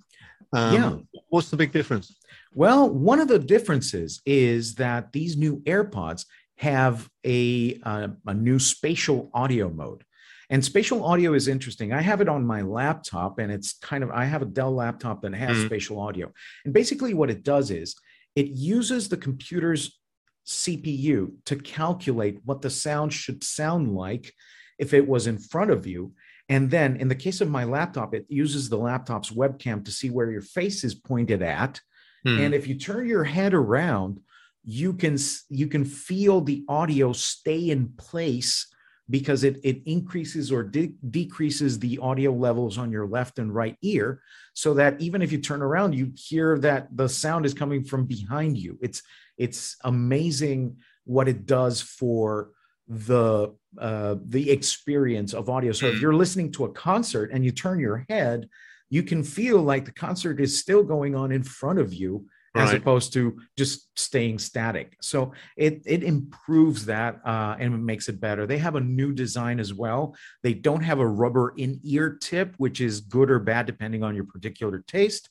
Um, 0.53 0.74
yeah. 0.74 1.21
What's 1.29 1.50
the 1.50 1.57
big 1.57 1.71
difference? 1.71 2.15
Well, 2.53 2.89
one 2.89 3.19
of 3.19 3.27
the 3.27 3.39
differences 3.39 4.21
is 4.25 4.75
that 4.75 5.13
these 5.13 5.38
new 5.38 5.62
AirPods 5.62 6.25
have 6.57 7.10
a 7.25 7.79
uh, 7.83 8.10
a 8.27 8.33
new 8.33 8.60
spatial 8.60 9.29
audio 9.33 9.69
mode. 9.69 10.03
And 10.50 10.63
spatial 10.63 11.05
audio 11.05 11.33
is 11.33 11.48
interesting. 11.48 11.93
I 11.93 12.01
have 12.01 12.19
it 12.19 12.27
on 12.27 12.45
my 12.45 12.62
laptop, 12.62 13.39
and 13.39 13.50
it's 13.50 13.74
kind 13.79 14.03
of 14.03 14.12
I 14.12 14.25
have 14.25 14.41
a 14.41 14.45
Dell 14.45 14.74
laptop 14.74 15.21
that 15.21 15.33
has 15.33 15.57
mm-hmm. 15.57 15.65
spatial 15.67 16.00
audio. 16.00 16.31
And 16.65 16.74
basically, 16.74 17.13
what 17.13 17.29
it 17.29 17.43
does 17.43 17.71
is 17.71 17.95
it 18.36 18.48
uses 18.48 19.07
the 19.07 19.17
computer's 19.17 20.00
CPU 20.45 21.33
to 21.45 21.55
calculate 21.55 22.39
what 22.45 22.62
the 22.62 22.69
sound 22.69 23.13
should 23.13 23.43
sound 23.43 23.93
like 23.93 24.33
if 24.79 24.93
it 24.93 25.07
was 25.07 25.27
in 25.27 25.38
front 25.38 25.71
of 25.71 25.86
you. 25.86 26.13
And 26.50 26.69
then 26.69 26.98
in 26.98 27.07
the 27.07 27.15
case 27.15 27.39
of 27.41 27.50
my 27.50 27.63
laptop, 27.63 28.13
it 28.13 28.25
uses 28.27 28.67
the 28.67 28.77
laptop's 28.77 29.31
webcam 29.31 29.86
to 29.86 29.91
see 29.91 30.10
where 30.10 30.31
your 30.31 30.41
face 30.41 30.83
is 30.83 30.95
pointed 30.95 31.41
at. 31.41 31.79
Hmm. 32.25 32.39
And 32.39 32.53
if 32.53 32.67
you 32.67 32.75
turn 32.75 33.07
your 33.07 33.24
head 33.24 33.53
around, 33.53 34.19
you 34.63 34.93
can 34.93 35.17
you 35.50 35.67
can 35.67 35.86
feel 35.86 36.41
the 36.41 36.63
audio 36.67 37.13
stay 37.13 37.69
in 37.69 37.89
place 37.98 38.71
because 39.12 39.44
it, 39.44 39.60
it 39.63 39.84
increases 39.86 40.51
or 40.51 40.63
de- 40.63 40.96
decreases 41.12 41.77
the 41.77 42.00
audio 42.00 42.32
levels 42.32 42.80
on 42.80 42.91
your 42.91 43.06
left 43.06 43.38
and 43.38 43.53
right 43.53 43.77
ear 43.84 44.22
so 44.53 44.74
that 44.74 45.00
even 45.00 45.22
if 45.22 45.32
you 45.32 45.38
turn 45.38 45.62
around 45.62 45.94
you 45.94 46.12
hear 46.15 46.58
that 46.58 46.88
the 46.98 47.08
sound 47.08 47.46
is 47.46 47.53
coming 47.53 47.84
from 47.84 48.06
behind 48.06 48.58
you 48.58 48.80
it's 48.82 49.03
it's 49.38 49.75
amazing 49.84 50.75
what 51.06 51.27
it 51.27 51.46
does 51.46 51.82
for 51.82 52.50
the 52.88 53.53
uh, 53.80 54.15
the 54.27 54.51
experience 54.51 55.34
of 55.34 55.50
audio. 55.50 55.72
So 55.72 55.88
if 55.88 55.96
mm. 55.96 56.01
you're 56.01 56.13
listening 56.13 56.51
to 56.53 56.65
a 56.65 56.72
concert 56.72 57.32
and 57.32 57.44
you 57.46 57.51
turn 57.51 57.80
your 57.80 58.06
head, 58.10 58.50
you 58.89 59.01
can 59.01 59.24
feel 59.24 59.62
like 59.62 59.86
the 59.86 59.94
concert 59.94 60.41
is 60.41 60.60
still 60.60 60.84
going 60.84 61.15
on 61.15 61.32
in 61.32 61.41
front 61.41 61.80
of 61.80 61.94
you 61.94 62.25
as 62.55 62.74
opposed 62.74 63.13
to 63.13 63.38
just 63.58 63.88
staying 63.98 64.39
static. 64.39 64.98
So 65.01 65.34
it 65.55 65.81
it 65.86 66.03
improves 66.03 66.86
that 66.86 67.20
uh, 67.25 67.55
and 67.60 67.86
makes 67.86 68.10
it 68.10 68.20
better. 68.20 68.46
They 68.46 68.58
have 68.58 68.75
a 68.75 68.81
new 68.81 69.13
design 69.13 69.60
as 69.60 69.74
well. 69.74 70.15
They 70.43 70.53
don't 70.53 70.84
have 70.84 71.00
a 71.00 71.08
rubber 71.08 71.53
in 71.58 71.79
ear 71.84 72.17
tip, 72.22 72.55
which 72.58 72.81
is 72.81 73.01
good 73.01 73.31
or 73.31 73.39
bad 73.39 73.65
depending 73.65 74.03
on 74.03 74.15
your 74.15 74.25
particular 74.25 74.84
taste. 74.88 75.29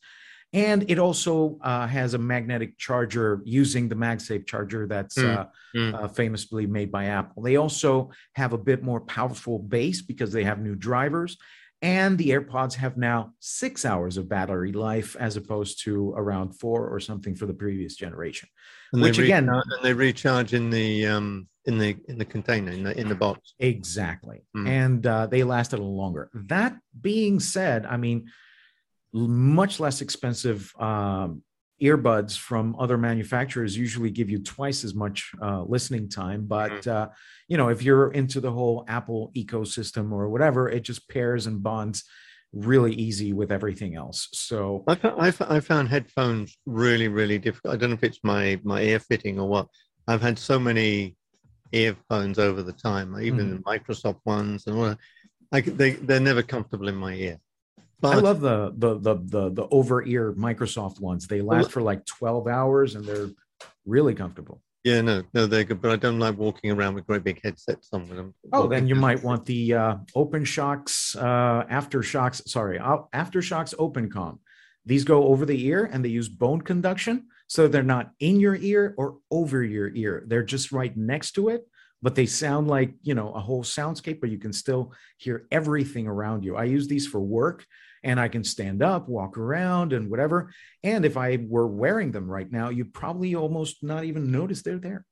And 0.53 0.91
it 0.91 0.99
also 0.99 1.59
uh, 1.63 1.87
has 1.87 2.15
a 2.15 2.19
magnetic 2.19 2.77
charger 2.77 3.41
using 3.45 3.89
the 3.89 3.95
MagSafe 3.95 4.47
charger 4.47 4.87
that's 4.89 5.17
mm. 5.17 5.37
Uh, 5.37 5.47
mm. 5.77 5.95
Uh, 5.95 6.09
famously 6.09 6.67
made 6.67 6.91
by 6.91 7.05
Apple. 7.05 7.43
They 7.43 7.57
also 7.57 8.11
have 8.35 8.53
a 8.53 8.59
bit 8.59 8.83
more 8.83 9.01
powerful 9.01 9.61
base 9.61 10.03
because 10.03 10.33
they 10.33 10.43
have 10.43 10.61
new 10.61 10.75
drivers. 10.75 11.37
And 11.83 12.19
the 12.19 12.31
AirPods 12.31 12.75
have 12.75 12.99
now 12.99 13.33
six 13.41 13.87
hours 13.87 14.19
of 14.19 14.29
battery 14.29 14.73
life 14.73 15.17
as 15.19 15.37
opposed 15.37 15.83
to 15.85 16.13
around 16.15 16.53
four 16.53 16.87
or 16.87 17.01
something 17.01 17.35
for 17.35 17.47
the 17.47 17.55
previous 17.55 17.97
generation. 17.97 18.51
And 18.93 19.01
which 19.01 19.19
again, 19.19 19.49
and 19.49 19.63
they 19.83 19.95
recharge 19.95 20.53
in 20.53 20.69
the 20.69 21.07
um, 21.07 21.49
in 21.65 21.79
the 21.79 21.97
in 22.09 22.19
the 22.19 22.25
container 22.25 22.73
in 22.73 22.83
the 22.83 22.99
in 22.99 23.09
the 23.09 23.15
box. 23.15 23.55
Exactly, 23.59 24.43
mm. 24.55 24.69
and 24.69 25.07
uh, 25.07 25.27
they 25.27 25.43
last 25.43 25.73
a 25.73 25.77
little 25.77 25.97
longer. 25.97 26.31
That 26.35 26.77
being 27.01 27.41
said, 27.41 27.87
I 27.87 27.97
mean, 27.97 28.31
much 29.13 29.81
less 29.81 30.03
expensive 30.03 30.75
um, 30.79 31.43
earbuds 31.83 32.37
from 32.37 32.77
other 32.79 32.99
manufacturers 32.99 33.77
usually 33.77 34.11
give 34.11 34.29
you 34.29 34.39
twice 34.39 34.85
as 34.85 34.95
much 34.95 35.33
uh, 35.43 35.63
listening 35.63 36.09
time 36.09 36.45
but 36.47 36.73
mm-hmm. 36.73 36.91
uh, 36.91 37.07
you 37.49 37.57
know 37.57 37.69
if 37.69 37.83
you're 37.83 38.13
into 38.13 38.41
the 38.41 38.51
whole 38.51 38.85
apple 38.89 39.31
ecosystem 39.37 40.13
or 40.13 40.29
whatever 40.29 40.69
it 40.69 40.81
just 40.81 41.09
pairs 41.09 41.47
and 41.47 41.63
bonds 41.63 42.05
really 42.53 42.93
easy 42.95 43.33
with 43.33 43.53
everything 43.53 43.95
else 43.95 44.29
so 44.33 44.83
I, 44.87 44.97
found, 44.97 45.53
I 45.53 45.61
found 45.61 45.89
headphones 45.89 46.59
really 46.67 47.09
really 47.09 47.39
difficult 47.39 47.75
i 47.75 47.77
don't 47.77 47.91
know 47.91 47.95
if 47.95 48.05
it's 48.05 48.21
my 48.23 48.61
my 48.65 48.83
ear 48.83 48.99
fitting 48.99 49.39
or 49.39 49.49
what 49.49 49.69
i've 50.09 50.23
had 50.23 50.39
so 50.39 50.59
many 50.59 51.17
earphones 51.73 52.39
over 52.39 52.63
the 52.63 52.73
time 52.73 53.17
even 53.23 53.59
mm. 53.59 53.63
microsoft 53.63 54.21
ones 54.25 54.67
and 54.67 54.77
all 54.77 54.97
I, 55.53 55.61
they, 55.63 55.93
they're 55.93 56.21
never 56.21 56.43
comfortable 56.43 56.89
in 56.89 56.95
my 56.97 57.15
ear 57.15 57.39
but, 58.01 58.17
I 58.17 58.21
love 58.21 58.41
the 58.41 58.73
the 58.77 58.99
the 58.99 59.15
the, 59.15 59.51
the 59.51 59.69
over 59.71 60.05
ear 60.05 60.33
Microsoft 60.33 61.01
ones. 61.01 61.27
They 61.27 61.41
last 61.41 61.71
for 61.71 61.83
like 61.83 62.05
twelve 62.07 62.47
hours 62.47 62.95
and 62.95 63.05
they're 63.05 63.31
really 63.87 64.15
comfortable. 64.15 64.63
Yeah, 64.83 65.03
no, 65.03 65.23
no, 65.35 65.47
they're 65.47 65.65
good, 65.65 65.83
but 65.83 65.91
I 65.91 65.97
don't 65.97 66.19
like 66.19 66.39
walking 66.39 66.71
around 66.71 66.95
with 66.95 67.07
great 67.07 67.23
big 67.23 67.41
headsets 67.45 67.91
on 67.93 68.09
with 68.09 68.17
them. 68.17 68.35
Oh, 68.53 68.67
then 68.67 68.87
you 68.87 68.95
might 68.95 69.23
want 69.23 69.45
the 69.45 69.75
uh, 69.75 69.97
OpenShocks 70.17 71.17
uh, 71.17 71.67
AfterShokz. 71.67 72.49
Sorry, 72.49 72.79
AfterShokz 72.79 73.75
OpenComm. 73.75 74.39
These 74.87 75.05
go 75.05 75.25
over 75.25 75.45
the 75.45 75.67
ear 75.67 75.91
and 75.93 76.03
they 76.03 76.09
use 76.09 76.31
bone 76.31 76.63
conduction, 76.63 77.27
so 77.47 77.69
they're 77.69 77.83
not 77.83 78.13
in 78.21 78.41
your 78.41 78.57
ear 78.57 78.95
or 78.97 79.19
over 79.31 79.63
your 79.63 79.91
ear. 79.95 80.25
They're 80.27 80.43
just 80.43 80.73
right 80.73 80.97
next 80.97 81.33
to 81.33 81.51
it, 81.51 81.67
but 82.01 82.15
they 82.15 82.25
sound 82.25 82.69
like 82.69 82.95
you 83.03 83.15
know 83.15 83.35
a 83.35 83.41
whole 83.41 83.63
soundscape, 83.63 84.19
but 84.21 84.31
you 84.31 84.39
can 84.39 84.55
still 84.55 84.93
hear 85.19 85.47
everything 85.51 86.07
around 86.07 86.43
you. 86.43 86.57
I 86.57 86.65
use 86.65 86.89
these 86.89 87.07
for 87.07 87.21
work 87.21 87.67
and 88.03 88.19
I 88.19 88.29
can 88.29 88.45
stand 88.45 88.83
up, 88.83 89.09
walk 89.09 89.37
around, 89.37 89.93
and 89.93 90.11
whatever. 90.11 90.53
And 90.83 91.05
if 91.05 91.17
I 91.17 91.39
were 91.49 91.67
wearing 91.67 92.13
them 92.13 92.31
right 92.31 92.51
now, 92.51 92.71
you'd 92.71 92.95
probably 92.95 93.35
almost 93.35 93.83
not 93.83 94.05
even 94.05 94.31
notice 94.31 94.63
they're 94.63 94.79
there. 94.79 95.05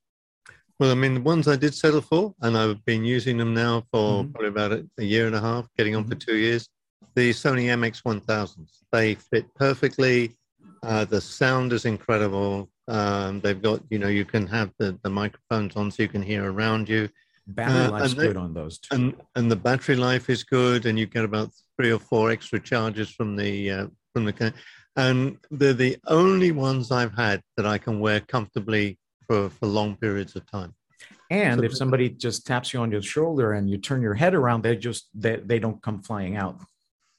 Well, 0.79 0.93
I 0.93 0.95
mean, 0.95 1.15
the 1.15 1.21
ones 1.21 1.49
I 1.49 1.57
did 1.57 1.75
settle 1.75 2.01
for, 2.01 2.35
and 2.41 2.57
I've 2.57 2.85
been 2.85 3.05
using 3.05 3.37
them 3.37 3.53
now 3.53 3.85
for 3.91 4.23
mm-hmm. 4.23 4.33
probably 4.33 4.49
about 4.49 4.73
a, 4.99 5.05
year 5.05 5.27
and 5.27 5.35
a 5.35 5.41
half, 5.41 5.67
getting 5.77 5.97
on 5.97 6.05
mm-hmm. 6.05 6.13
for 6.13 6.19
two 6.19 6.37
years. 6.37 6.69
The 7.15 7.31
Sony 7.31 7.65
MX1000s, 7.65 8.79
they 8.93 9.17
fit 9.17 9.53
perfectly. 9.55 10.37
Uh, 10.85 11.05
the 11.05 11.21
sound 11.21 11.73
is 11.73 11.85
incredible. 11.85 12.71
Um, 12.87 13.41
they've 13.41 13.61
got, 13.61 13.83
you 13.91 13.99
know, 13.99 14.07
you 14.07 14.25
can 14.25 14.47
have 14.47 14.71
the, 14.79 14.97
the 15.03 15.11
microphones 15.11 15.75
on 15.75 15.91
so 15.91 16.05
you 16.05 16.09
can 16.09 16.23
hear 16.23 16.51
around 16.51 16.89
you. 16.89 17.09
Battery 17.49 17.87
uh, 17.87 17.91
life's 17.91 18.15
good 18.15 18.37
on 18.37 18.53
those 18.53 18.79
too. 18.79 18.95
And, 18.95 19.17
and 19.35 19.51
the 19.51 19.57
battery 19.57 19.97
life 19.97 20.29
is 20.29 20.45
good, 20.45 20.85
and 20.85 20.99
you 20.99 21.07
get 21.07 21.25
about 21.25 21.51
three 21.77 21.91
or 21.91 21.99
four 21.99 22.31
extra 22.31 22.61
charges 22.61 23.11
from 23.11 23.37
the 23.37 23.71
uh, 23.71 23.87
from 24.13 24.27
the 24.27 24.53
and 24.97 25.39
they're 25.51 25.73
the 25.73 25.97
only 26.09 26.51
ones 26.51 26.91
I've 26.91 27.15
had 27.15 27.41
that 27.57 27.65
I 27.65 27.79
can 27.79 28.01
wear 28.01 28.19
comfortably 28.19 28.99
for, 29.29 29.49
for 29.49 29.67
long 29.67 29.97
periods 29.97 30.35
of 30.35 30.45
time. 30.51 30.75
And 31.31 31.61
so, 31.61 31.67
if 31.67 31.77
somebody 31.77 32.09
just 32.09 32.47
taps 32.47 32.73
you 32.73 32.81
on 32.81 32.91
your 32.91 33.03
shoulder 33.03 33.53
and 33.53 33.71
you 33.71 33.79
turn 33.79 34.03
your 34.03 34.15
head 34.15 34.35
around, 34.35 34.63
they 34.63 34.77
just 34.77 35.09
they, 35.15 35.37
they 35.37 35.59
don't 35.61 35.81
come 35.83 36.03
flying 36.03 36.37
out. 36.37 36.59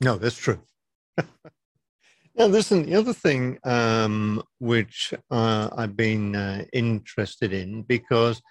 No, 0.02 0.18
that's 0.18 0.36
true. 0.36 0.60
now, 1.18 2.48
listen, 2.48 2.86
the 2.86 2.96
other 2.96 3.14
thing 3.14 3.60
um, 3.64 4.44
which 4.60 5.14
uh, 5.32 5.70
I've 5.76 5.96
been 5.96 6.36
uh, 6.36 6.66
interested 6.74 7.54
in 7.54 7.84
because 7.84 8.42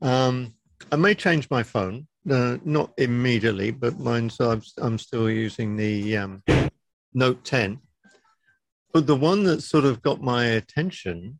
um, 0.00 0.54
I 0.92 0.96
may 0.96 1.14
change 1.14 1.50
my 1.50 1.62
phone 1.62 2.06
uh, 2.30 2.58
not 2.64 2.92
immediately, 2.98 3.70
but 3.70 3.98
mine. 3.98 4.30
So 4.30 4.50
I'm, 4.50 4.62
I'm 4.78 4.98
still 4.98 5.30
using 5.30 5.76
the 5.76 6.16
um, 6.16 6.42
Note 7.14 7.44
10. 7.44 7.80
But 8.92 9.06
the 9.06 9.16
one 9.16 9.44
that 9.44 9.62
sort 9.62 9.84
of 9.84 10.02
got 10.02 10.20
my 10.20 10.44
attention 10.44 11.38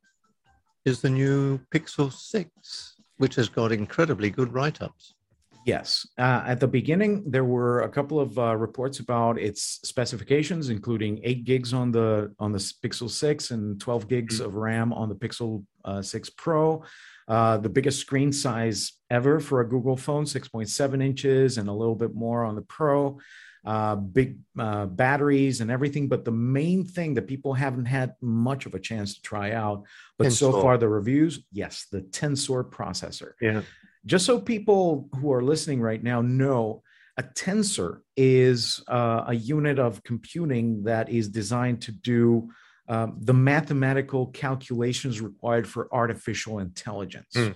is 0.85 1.01
the 1.01 1.11
new 1.11 1.59
Pixel 1.75 2.13
6. 2.13 2.95
which 3.19 3.35
has 3.35 3.49
got 3.49 3.73
incredibly 3.73 4.31
good 4.31 4.53
write 4.53 4.81
ups. 4.81 5.15
Yes. 5.67 6.07
Uh, 6.17 6.43
at 6.47 6.61
the 6.61 6.69
beginning, 6.69 7.25
there 7.27 7.45
were 7.45 7.83
a 7.83 7.89
couple 7.89 8.21
of 8.21 8.39
uh, 8.39 8.57
reports 8.57 9.01
about 9.01 9.39
its 9.39 9.81
specifications, 9.85 10.71
including 10.71 11.21
eight 11.25 11.45
gigs 11.45 11.75
on 11.75 11.91
the 11.91 12.33
on 12.39 12.53
the 12.53 12.59
Pixel 12.59 13.11
6 13.11 13.51
and 13.51 13.79
12 13.79 14.09
gigs 14.09 14.37
mm-hmm. 14.37 14.47
of 14.47 14.55
RAM 14.55 14.93
on 14.95 15.11
the 15.11 15.15
Pixel 15.15 15.65
uh, 15.85 16.01
6 16.01 16.31
Pro. 16.31 16.85
Uh, 17.29 17.59
the 17.59 17.69
biggest 17.69 18.01
screen 18.01 18.33
size 18.33 18.93
ever 19.11 19.39
for 19.39 19.61
a 19.61 19.69
Google 19.69 19.97
phone, 19.97 20.25
6.7 20.25 21.03
inches, 21.03 21.59
and 21.59 21.69
a 21.69 21.73
little 21.73 21.95
bit 21.95 22.15
more 22.15 22.45
on 22.45 22.55
the 22.55 22.63
Pro. 22.63 23.19
Uh, 23.67 23.97
big 23.97 24.39
uh, 24.59 24.87
batteries 24.87 25.61
and 25.61 25.71
everything. 25.71 26.09
But 26.09 26.25
the 26.25 26.33
main 26.33 26.87
thing 26.87 27.15
that 27.15 27.27
people 27.27 27.53
haven't 27.53 27.85
had 27.85 28.15
much 28.23 28.65
of 28.65 28.75
a 28.75 28.79
chance 28.79 29.17
to 29.17 29.23
try 29.23 29.53
out, 29.53 29.85
but 30.17 30.29
Tensor. 30.29 30.39
so 30.39 30.53
far 30.63 30.79
the 30.79 30.89
reviews, 30.89 31.45
yes, 31.53 31.87
the 31.93 32.01
Tensor 32.01 32.69
processor. 32.69 33.33
Yeah 33.41 33.63
just 34.09 34.25
so 34.25 34.41
people 34.41 35.09
who 35.17 35.33
are 35.33 35.43
listening 35.43 35.81
right 35.81 36.03
now 36.03 36.23
know, 36.23 36.83
a 37.19 37.23
tensor 37.23 38.01
is 38.17 38.83
uh, 38.89 39.25
a 39.27 39.35
unit 39.35 39.79
of 39.79 40.03
computing 40.03 40.85
that 40.85 41.09
is 41.11 41.29
designed 41.29 41.83
to 41.83 41.93
do 41.93 42.49
um, 42.89 43.17
the 43.21 43.35
mathematical 43.35 44.27
calculations 44.29 45.21
required 45.21 45.69
for 45.69 45.89
artificial 45.93 46.59
intelligence. 46.59 47.35
Mm. 47.35 47.55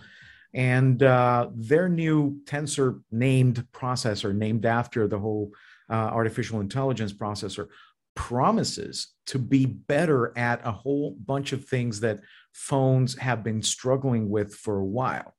And 0.55 1.03
uh, 1.03 1.49
their 1.55 1.89
new 1.89 2.41
tensor 2.45 3.01
named 3.11 3.67
processor, 3.73 4.35
named 4.35 4.67
after 4.67 5.09
the 5.09 5.19
whole 5.19 5.53
uh, 5.89 5.95
artificial 5.95 6.61
intelligence 6.61 7.13
processor, 7.13 7.69
promises 8.15 9.15
to 9.27 9.39
be 9.39 9.65
better 9.65 10.37
at 10.37 10.61
a 10.67 10.71
whole 10.71 11.17
bunch 11.25 11.53
of 11.53 11.65
things 11.65 12.01
that 12.01 12.21
phones 12.53 13.17
have 13.17 13.43
been 13.43 13.63
struggling 13.63 14.29
with 14.29 14.55
for 14.55 14.79
a 14.79 14.85
while 14.85 15.35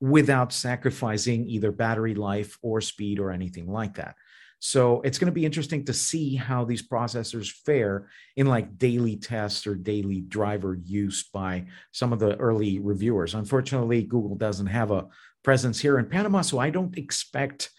without 0.00 0.52
sacrificing 0.52 1.48
either 1.48 1.72
battery 1.72 2.14
life 2.14 2.58
or 2.62 2.80
speed 2.80 3.18
or 3.18 3.32
anything 3.32 3.70
like 3.70 3.94
that. 3.94 4.14
So 4.64 5.00
it's 5.00 5.18
going 5.18 5.26
to 5.26 5.32
be 5.32 5.44
interesting 5.44 5.84
to 5.86 5.92
see 5.92 6.36
how 6.36 6.64
these 6.64 6.86
processors 6.86 7.50
fare 7.50 8.06
in 8.36 8.46
like 8.46 8.78
daily 8.78 9.16
tests 9.16 9.66
or 9.66 9.74
daily 9.74 10.20
driver 10.20 10.78
use 10.84 11.24
by 11.24 11.66
some 11.90 12.12
of 12.12 12.20
the 12.20 12.36
early 12.36 12.78
reviewers. 12.78 13.34
Unfortunately, 13.34 14.04
Google 14.04 14.36
doesn't 14.36 14.68
have 14.68 14.92
a 14.92 15.08
presence 15.42 15.80
here 15.80 15.98
in 15.98 16.06
Panama, 16.06 16.42
so 16.42 16.60
I 16.60 16.70
don't 16.70 16.96
expect 16.96 17.70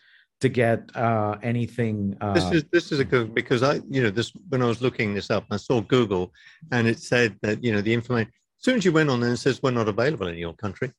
to 0.41 0.49
get 0.49 0.93
uh, 0.93 1.37
anything. 1.41 2.17
Uh, 2.19 2.33
this 2.33 2.51
is 2.51 2.65
this 2.69 2.91
is 2.91 2.99
a 2.99 3.05
good 3.05 3.33
because 3.33 3.63
I 3.63 3.75
you 3.89 4.03
know 4.03 4.09
this 4.09 4.33
when 4.49 4.61
I 4.61 4.65
was 4.65 4.81
looking 4.81 5.13
this 5.13 5.31
up, 5.31 5.45
I 5.51 5.55
saw 5.55 5.79
Google 5.79 6.33
and 6.73 6.85
it 6.85 6.99
said 6.99 7.37
that 7.43 7.63
you 7.63 7.71
know 7.71 7.79
the 7.79 7.93
information. 7.93 8.33
As 8.59 8.65
soon 8.65 8.75
as 8.75 8.83
you 8.83 8.91
went 8.91 9.09
on 9.09 9.21
there, 9.21 9.31
it 9.31 9.37
says 9.37 9.63
we're 9.63 9.71
not 9.71 9.87
available 9.87 10.27
in 10.27 10.37
your 10.37 10.53
country 10.53 10.91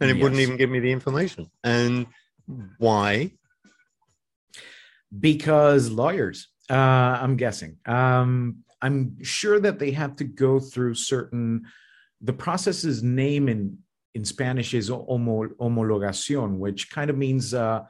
and 0.00 0.10
it 0.10 0.16
yes. 0.16 0.22
wouldn't 0.22 0.40
even 0.40 0.56
give 0.56 0.70
me 0.70 0.80
the 0.80 0.90
information. 0.90 1.50
And 1.62 2.06
why? 2.78 3.32
Because 5.18 5.90
lawyers, 5.90 6.48
uh, 6.70 6.74
I'm 6.74 7.36
guessing. 7.36 7.76
Um, 7.86 8.58
I'm 8.82 9.22
sure 9.22 9.60
that 9.60 9.78
they 9.78 9.90
have 9.92 10.16
to 10.16 10.24
go 10.24 10.60
through 10.60 10.94
certain. 10.94 11.64
The 12.20 12.32
process's 12.32 13.02
name 13.02 13.48
in 13.48 13.78
in 14.14 14.24
Spanish 14.24 14.72
is 14.72 14.88
homo, 14.88 15.46
homologación, 15.60 16.56
which 16.56 16.90
kind 16.90 17.10
of 17.10 17.18
means 17.18 17.52
uh, 17.52 17.82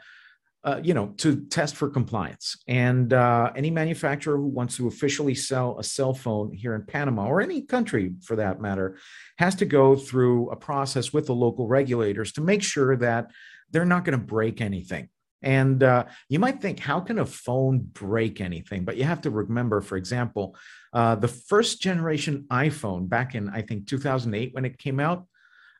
uh, 0.66 0.80
you 0.82 0.92
know, 0.92 1.14
to 1.16 1.44
test 1.46 1.76
for 1.76 1.88
compliance. 1.88 2.56
And 2.66 3.12
uh, 3.12 3.52
any 3.54 3.70
manufacturer 3.70 4.36
who 4.36 4.48
wants 4.48 4.76
to 4.78 4.88
officially 4.88 5.36
sell 5.36 5.78
a 5.78 5.84
cell 5.84 6.12
phone 6.12 6.52
here 6.52 6.74
in 6.74 6.82
Panama 6.82 7.28
or 7.28 7.40
any 7.40 7.62
country 7.62 8.14
for 8.20 8.34
that 8.34 8.60
matter 8.60 8.98
has 9.38 9.54
to 9.56 9.64
go 9.64 9.94
through 9.94 10.50
a 10.50 10.56
process 10.56 11.12
with 11.12 11.26
the 11.26 11.34
local 11.34 11.68
regulators 11.68 12.32
to 12.32 12.40
make 12.40 12.64
sure 12.64 12.96
that 12.96 13.30
they're 13.70 13.84
not 13.84 14.04
going 14.04 14.18
to 14.18 14.24
break 14.24 14.60
anything. 14.60 15.08
And 15.46 15.84
uh, 15.84 16.06
you 16.28 16.40
might 16.40 16.60
think, 16.60 16.80
how 16.80 16.98
can 16.98 17.20
a 17.20 17.24
phone 17.24 17.78
break 17.78 18.40
anything? 18.40 18.84
But 18.84 18.96
you 18.96 19.04
have 19.04 19.20
to 19.20 19.30
remember, 19.30 19.80
for 19.80 19.96
example, 19.96 20.56
uh, 20.92 21.14
the 21.14 21.28
first 21.28 21.80
generation 21.80 22.46
iPhone 22.50 23.08
back 23.08 23.36
in, 23.36 23.48
I 23.50 23.62
think, 23.62 23.86
2008 23.86 24.52
when 24.52 24.64
it 24.64 24.76
came 24.76 24.98
out, 24.98 25.24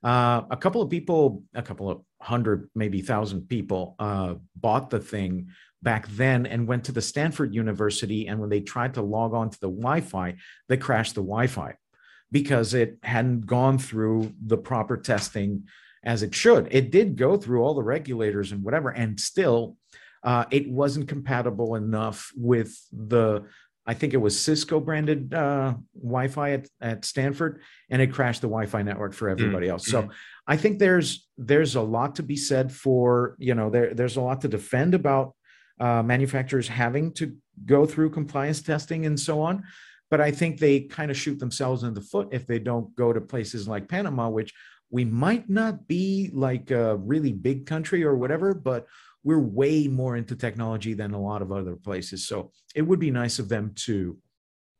uh, 0.04 0.42
a 0.52 0.56
couple 0.56 0.82
of 0.82 0.88
people, 0.88 1.42
a 1.52 1.62
couple 1.62 1.90
of 1.90 2.00
hundred, 2.22 2.70
maybe 2.76 3.02
thousand 3.02 3.48
people 3.48 3.96
uh, 3.98 4.34
bought 4.54 4.88
the 4.88 5.00
thing 5.00 5.48
back 5.82 6.06
then 6.10 6.46
and 6.46 6.68
went 6.68 6.84
to 6.84 6.92
the 6.92 7.02
Stanford 7.02 7.52
University. 7.52 8.28
And 8.28 8.38
when 8.38 8.50
they 8.50 8.60
tried 8.60 8.94
to 8.94 9.02
log 9.02 9.34
on 9.34 9.50
to 9.50 9.60
the 9.60 9.68
Wi 9.68 10.00
Fi, 10.00 10.36
they 10.68 10.76
crashed 10.76 11.16
the 11.16 11.22
Wi 11.22 11.48
Fi 11.48 11.74
because 12.30 12.72
it 12.72 12.98
hadn't 13.02 13.46
gone 13.46 13.78
through 13.78 14.32
the 14.46 14.58
proper 14.58 14.96
testing 14.96 15.64
as 16.04 16.22
it 16.22 16.34
should. 16.34 16.68
It 16.70 16.90
did 16.90 17.16
go 17.16 17.36
through 17.36 17.62
all 17.62 17.74
the 17.74 17.82
regulators 17.82 18.52
and 18.52 18.62
whatever, 18.62 18.90
and 18.90 19.18
still 19.18 19.76
uh, 20.22 20.44
it 20.50 20.68
wasn't 20.68 21.08
compatible 21.08 21.74
enough 21.76 22.32
with 22.36 22.76
the 22.92 23.46
I 23.88 23.94
think 23.94 24.14
it 24.14 24.18
was 24.18 24.38
Cisco 24.38 24.80
branded 24.80 25.32
uh, 25.32 25.74
Wi-Fi 25.94 26.50
at, 26.50 26.68
at 26.80 27.04
Stanford, 27.04 27.60
and 27.88 28.02
it 28.02 28.12
crashed 28.12 28.40
the 28.40 28.48
Wi-Fi 28.48 28.82
network 28.82 29.14
for 29.14 29.28
everybody 29.28 29.66
mm-hmm. 29.66 29.74
else. 29.74 29.86
So 29.86 30.08
I 30.46 30.56
think 30.56 30.80
there's 30.80 31.28
there's 31.38 31.76
a 31.76 31.80
lot 31.80 32.16
to 32.16 32.24
be 32.24 32.36
said 32.36 32.72
for 32.72 33.36
you 33.38 33.54
know 33.54 33.70
there 33.70 33.94
there's 33.94 34.16
a 34.16 34.20
lot 34.20 34.40
to 34.40 34.48
defend 34.48 34.94
about 34.94 35.34
uh, 35.78 36.02
manufacturers 36.02 36.66
having 36.66 37.12
to 37.14 37.36
go 37.64 37.86
through 37.86 38.10
compliance 38.10 38.60
testing 38.60 39.06
and 39.06 39.18
so 39.18 39.40
on. 39.40 39.62
But 40.10 40.20
I 40.20 40.30
think 40.30 40.58
they 40.58 40.80
kind 40.80 41.10
of 41.10 41.16
shoot 41.16 41.38
themselves 41.38 41.82
in 41.82 41.94
the 41.94 42.00
foot 42.00 42.28
if 42.32 42.46
they 42.46 42.58
don't 42.58 42.94
go 42.96 43.12
to 43.12 43.20
places 43.20 43.68
like 43.68 43.88
Panama, 43.88 44.28
which 44.28 44.52
we 44.90 45.04
might 45.04 45.48
not 45.48 45.86
be 45.88 46.30
like 46.32 46.70
a 46.70 46.96
really 46.96 47.32
big 47.32 47.66
country 47.66 48.04
or 48.04 48.16
whatever, 48.16 48.54
but 48.54 48.86
we're 49.24 49.40
way 49.40 49.88
more 49.88 50.16
into 50.16 50.36
technology 50.36 50.94
than 50.94 51.12
a 51.12 51.20
lot 51.20 51.42
of 51.42 51.50
other 51.50 51.74
places. 51.74 52.28
So 52.28 52.52
it 52.74 52.82
would 52.82 53.00
be 53.00 53.10
nice 53.10 53.38
of 53.38 53.48
them 53.48 53.72
to, 53.86 54.16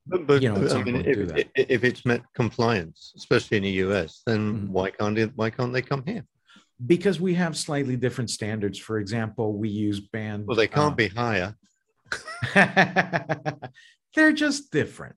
but, 0.07 0.27
but 0.27 0.41
you 0.41 0.53
know, 0.53 0.69
I 0.69 0.85
mean, 0.85 1.03
if, 1.05 1.49
if, 1.57 1.83
it's 1.83 2.07
met 2.07 2.23
compliance, 2.33 3.13
especially 3.17 3.57
in 3.57 3.65
the 3.65 3.71
US, 3.87 4.23
then 4.25 4.55
mm-hmm. 4.55 4.73
why 4.73 4.91
can't 4.93 5.19
it, 5.19 5.33
why 5.35 5.51
can't 5.51 5.73
they 5.73 5.83
come 5.83 6.05
here? 6.07 6.25
Because 6.87 7.21
we 7.21 7.35
have 7.35 7.57
slightly 7.57 7.97
different 7.97 8.31
standards. 8.31 8.79
For 8.79 9.01
example, 9.01 9.55
we 9.55 9.69
use 9.69 9.99
band. 9.99 10.47
Well, 10.47 10.57
they 10.57 10.69
can't 10.69 10.93
uh, 10.93 10.97
be 10.97 11.09
higher. 11.09 11.57
They're 14.15 14.33
just 14.33 14.71
different. 14.71 15.17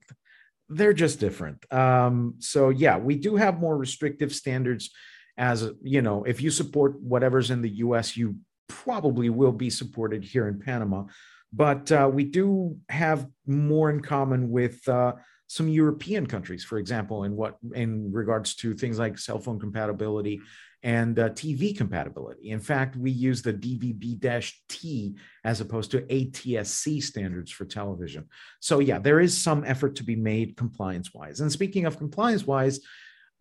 They're 0.69 0.93
just 0.93 1.19
different. 1.19 1.71
Um, 1.73 2.35
so 2.39 2.69
yeah, 2.69 2.97
we 2.97 3.15
do 3.15 3.35
have 3.35 3.59
more 3.59 3.75
restrictive 3.75 4.33
standards. 4.33 4.91
As 5.37 5.69
you 5.81 6.01
know, 6.01 6.23
if 6.25 6.41
you 6.41 6.51
support 6.51 6.99
whatever's 7.01 7.49
in 7.49 7.61
the 7.61 7.69
U.S., 7.69 8.15
you 8.15 8.35
probably 8.67 9.29
will 9.29 9.51
be 9.51 9.69
supported 9.69 10.23
here 10.23 10.47
in 10.47 10.59
Panama. 10.59 11.05
But 11.51 11.91
uh, 11.91 12.09
we 12.13 12.25
do 12.25 12.77
have 12.89 13.27
more 13.47 13.89
in 13.89 14.01
common 14.01 14.51
with 14.51 14.87
uh, 14.87 15.13
some 15.47 15.67
European 15.67 16.27
countries, 16.27 16.63
for 16.63 16.77
example, 16.77 17.23
in 17.23 17.35
what 17.35 17.57
in 17.73 18.11
regards 18.11 18.55
to 18.57 18.75
things 18.75 18.99
like 18.99 19.17
cell 19.17 19.39
phone 19.39 19.59
compatibility 19.59 20.41
and 20.83 21.19
uh, 21.19 21.29
TV 21.29 21.75
compatibility. 21.75 22.51
In 22.51 22.59
fact, 22.59 22.95
we 22.95 23.11
use 23.11 23.41
the 23.41 23.53
DVB-T 23.53 25.15
as 25.43 25.61
opposed 25.61 25.91
to 25.91 26.01
ATSC 26.03 27.03
standards 27.03 27.51
for 27.51 27.65
television. 27.65 28.25
So 28.61 28.79
yeah, 28.79 28.99
there 28.99 29.19
is 29.19 29.37
some 29.37 29.65
effort 29.65 29.95
to 29.97 30.03
be 30.03 30.15
made 30.15 30.55
compliance-wise. 30.55 31.41
And 31.41 31.51
speaking 31.51 31.85
of 31.85 31.97
compliance-wise, 31.97 32.79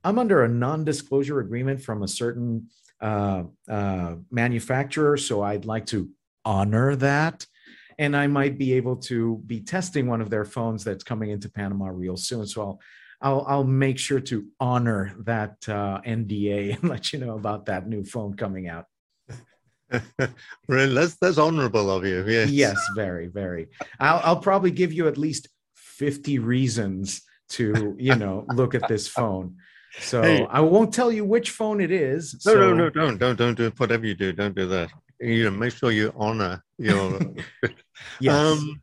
I'm 0.02 0.18
under 0.18 0.42
a 0.42 0.48
non-disclosure 0.48 1.38
agreement 1.40 1.82
from 1.82 2.02
a 2.02 2.08
certain 2.08 2.68
uh, 3.00 3.44
uh, 3.68 4.16
manufacturer. 4.30 5.16
So 5.16 5.42
I'd 5.42 5.64
like 5.64 5.86
to 5.86 6.10
honor 6.44 6.96
that. 6.96 7.46
And 8.00 8.16
I 8.16 8.28
might 8.28 8.58
be 8.58 8.74
able 8.74 8.96
to 8.96 9.42
be 9.46 9.60
testing 9.60 10.06
one 10.06 10.20
of 10.20 10.30
their 10.30 10.44
phones 10.44 10.84
that's 10.84 11.04
coming 11.04 11.30
into 11.30 11.48
Panama 11.48 11.88
real 11.88 12.16
soon. 12.16 12.46
So 12.46 12.62
I'll 12.62 12.80
I'll, 13.20 13.44
I'll 13.48 13.64
make 13.64 13.98
sure 13.98 14.20
to 14.20 14.46
honor 14.60 15.14
that 15.24 15.56
uh, 15.68 16.00
NDA 16.06 16.74
and 16.80 16.88
let 16.88 17.12
you 17.12 17.18
know 17.18 17.34
about 17.34 17.66
that 17.66 17.88
new 17.88 18.04
phone 18.04 18.34
coming 18.34 18.68
out. 18.68 18.86
really, 20.68 20.94
that's 20.94 21.16
that's 21.16 21.38
honorable 21.38 21.90
of 21.90 22.04
you. 22.04 22.22
Yes. 22.26 22.50
Yes, 22.50 22.76
very, 22.94 23.26
very. 23.26 23.68
I'll 23.98 24.20
I'll 24.22 24.40
probably 24.40 24.70
give 24.70 24.92
you 24.92 25.08
at 25.08 25.16
least 25.16 25.48
fifty 25.74 26.38
reasons 26.38 27.22
to 27.50 27.96
you 27.98 28.14
know 28.14 28.44
look 28.54 28.74
at 28.74 28.86
this 28.86 29.08
phone. 29.08 29.56
So 29.98 30.22
hey. 30.22 30.46
I 30.50 30.60
won't 30.60 30.92
tell 30.92 31.10
you 31.10 31.24
which 31.24 31.50
phone 31.50 31.80
it 31.80 31.90
is. 31.90 32.34
No, 32.44 32.52
so... 32.52 32.60
no, 32.60 32.74
no, 32.74 32.90
don't, 32.90 33.18
don't, 33.18 33.36
don't 33.36 33.54
do 33.54 33.72
whatever 33.78 34.06
you 34.06 34.14
do. 34.14 34.32
Don't 34.32 34.54
do 34.54 34.66
that. 34.68 34.90
You 35.20 35.44
know, 35.44 35.50
make 35.50 35.72
sure 35.72 35.90
you 35.90 36.12
honor 36.16 36.62
your. 36.76 37.18
yes. 38.20 38.34
Um, 38.34 38.82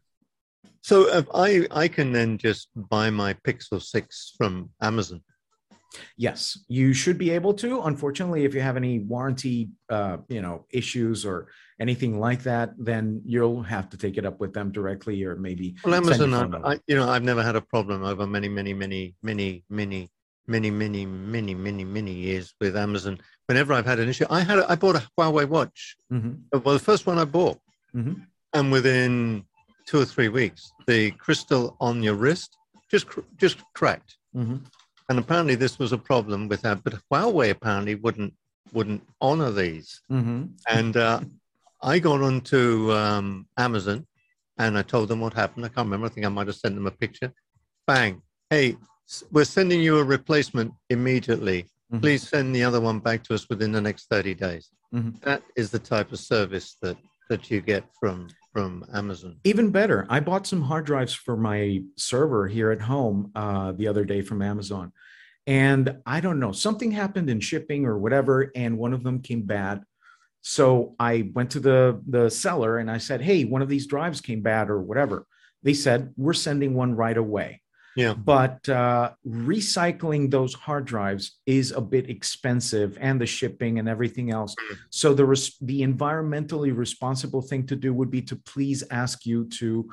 so 0.85 0.95
if 1.19 1.25
I 1.33 1.65
I 1.71 1.87
can 1.87 2.11
then 2.11 2.37
just 2.37 2.69
buy 2.75 3.09
my 3.09 3.33
Pixel 3.45 3.81
Six 3.81 4.35
from 4.37 4.69
Amazon. 4.79 5.21
Yes, 6.15 6.59
you 6.67 6.93
should 6.93 7.17
be 7.17 7.31
able 7.31 7.55
to. 7.55 7.81
Unfortunately, 7.81 8.45
if 8.45 8.53
you 8.53 8.61
have 8.61 8.77
any 8.77 8.99
warranty, 8.99 9.69
uh, 9.89 10.17
you 10.27 10.43
know, 10.43 10.65
issues 10.69 11.25
or 11.25 11.47
anything 11.79 12.19
like 12.19 12.43
that, 12.43 12.73
then 12.77 13.23
you'll 13.25 13.63
have 13.63 13.89
to 13.89 13.97
take 13.97 14.17
it 14.17 14.27
up 14.27 14.39
with 14.39 14.53
them 14.53 14.71
directly, 14.71 15.23
or 15.23 15.35
maybe. 15.35 15.75
Well, 15.83 15.95
Amazon, 15.95 16.33
I, 16.33 16.73
I, 16.73 16.79
you 16.85 16.95
know, 16.97 17.09
I've 17.09 17.23
never 17.23 17.41
had 17.41 17.55
a 17.55 17.61
problem 17.61 18.03
over 18.03 18.27
many, 18.27 18.49
many, 18.49 18.73
many, 18.73 19.15
many, 19.23 19.63
many 19.69 20.11
many, 20.47 20.69
many, 20.69 21.07
many, 21.07 21.55
many, 21.55 21.83
many 21.83 22.13
years 22.13 22.53
with 22.61 22.77
Amazon. 22.77 23.17
Whenever 23.47 23.73
I've 23.73 23.87
had 23.87 23.99
an 23.99 24.07
issue, 24.07 24.27
I 24.29 24.41
had 24.41 24.59
a, 24.59 24.71
I 24.71 24.75
bought 24.75 24.97
a 24.97 25.07
Huawei 25.17 25.49
watch. 25.49 25.97
Mm-hmm. 26.13 26.59
Well, 26.63 26.75
the 26.75 26.79
first 26.79 27.07
one 27.07 27.17
I 27.17 27.25
bought, 27.25 27.59
mm-hmm. 27.95 28.21
and 28.53 28.71
within 28.71 29.45
two 29.85 29.99
or 29.99 30.05
three 30.05 30.29
weeks, 30.29 30.71
the 30.87 31.11
crystal 31.11 31.75
on 31.79 32.03
your 32.03 32.15
wrist 32.15 32.57
just 32.89 33.07
just 33.37 33.57
cracked. 33.73 34.17
Mm-hmm. 34.35 34.57
And 35.09 35.19
apparently, 35.19 35.55
this 35.55 35.77
was 35.77 35.91
a 35.91 35.97
problem 35.97 36.47
with 36.47 36.61
that. 36.61 36.83
But 36.83 36.95
Huawei 37.11 37.51
apparently 37.51 37.95
wouldn't 37.95 38.33
wouldn't 38.73 39.03
honor 39.21 39.51
these. 39.51 40.01
Mm-hmm. 40.11 40.45
And 40.69 40.97
uh, 40.97 41.21
I 41.81 41.99
got 41.99 42.21
onto 42.21 42.91
um, 42.91 43.47
Amazon, 43.57 44.05
and 44.57 44.77
I 44.77 44.81
told 44.81 45.09
them 45.09 45.19
what 45.19 45.33
happened. 45.33 45.65
I 45.65 45.69
can't 45.69 45.85
remember. 45.85 46.07
I 46.07 46.09
think 46.09 46.25
I 46.25 46.29
might 46.29 46.47
have 46.47 46.55
sent 46.55 46.75
them 46.75 46.87
a 46.87 46.91
picture. 46.91 47.31
Bang! 47.87 48.21
Hey, 48.49 48.77
we're 49.31 49.45
sending 49.45 49.81
you 49.81 49.99
a 49.99 50.03
replacement 50.03 50.73
immediately. 50.89 51.63
Mm-hmm. 51.63 51.99
Please 51.99 52.27
send 52.27 52.55
the 52.55 52.63
other 52.63 52.81
one 52.81 52.99
back 52.99 53.23
to 53.25 53.35
us 53.35 53.47
within 53.47 53.71
the 53.71 53.81
next 53.81 54.09
30 54.09 54.33
days. 54.33 54.69
Mm-hmm. 54.93 55.17
That 55.21 55.43
is 55.55 55.69
the 55.69 55.79
type 55.79 56.11
of 56.11 56.19
service 56.19 56.77
that 56.81 56.97
that 57.29 57.49
you 57.49 57.59
get 57.59 57.83
from 57.99 58.27
from 58.55 58.85
Amazon. 58.93 59.35
Even 59.43 59.69
better, 59.69 60.07
I 60.09 60.21
bought 60.21 60.47
some 60.47 60.61
hard 60.61 60.85
drives 60.85 61.13
for 61.13 61.35
my 61.35 61.83
server 61.97 62.47
here 62.47 62.71
at 62.71 62.79
home 62.79 63.29
uh, 63.35 63.73
the 63.73 63.85
other 63.85 64.05
day 64.05 64.21
from 64.21 64.41
Amazon, 64.41 64.93
and 65.45 65.97
I 66.05 66.21
don't 66.21 66.39
know 66.39 66.53
something 66.53 66.89
happened 66.89 67.29
in 67.29 67.41
shipping 67.41 67.85
or 67.85 67.97
whatever, 67.97 68.53
and 68.55 68.77
one 68.77 68.93
of 68.93 69.03
them 69.03 69.21
came 69.21 69.41
bad. 69.41 69.83
So 70.41 70.95
I 70.97 71.31
went 71.33 71.49
to 71.51 71.59
the 71.59 72.01
the 72.07 72.29
seller 72.29 72.77
and 72.77 72.89
I 72.89 72.97
said, 72.97 73.19
"Hey, 73.19 73.43
one 73.43 73.61
of 73.61 73.67
these 73.67 73.87
drives 73.87 74.21
came 74.21 74.41
bad 74.41 74.69
or 74.69 74.79
whatever." 74.81 75.27
They 75.61 75.73
said, 75.73 76.13
"We're 76.15 76.31
sending 76.31 76.75
one 76.75 76.95
right 76.95 77.17
away." 77.17 77.61
Yeah. 77.95 78.13
But 78.13 78.67
uh, 78.67 79.11
recycling 79.27 80.29
those 80.29 80.53
hard 80.53 80.85
drives 80.85 81.39
is 81.45 81.71
a 81.71 81.81
bit 81.81 82.09
expensive, 82.09 82.97
and 82.99 83.19
the 83.19 83.25
shipping 83.25 83.79
and 83.79 83.87
everything 83.87 84.31
else. 84.31 84.53
Mm. 84.53 84.77
So 84.89 85.13
the 85.13 85.25
res- 85.25 85.57
the 85.61 85.81
environmentally 85.81 86.75
responsible 86.75 87.41
thing 87.41 87.65
to 87.67 87.75
do 87.75 87.93
would 87.93 88.11
be 88.11 88.21
to 88.23 88.35
please 88.35 88.83
ask 88.91 89.25
you 89.25 89.45
to 89.59 89.89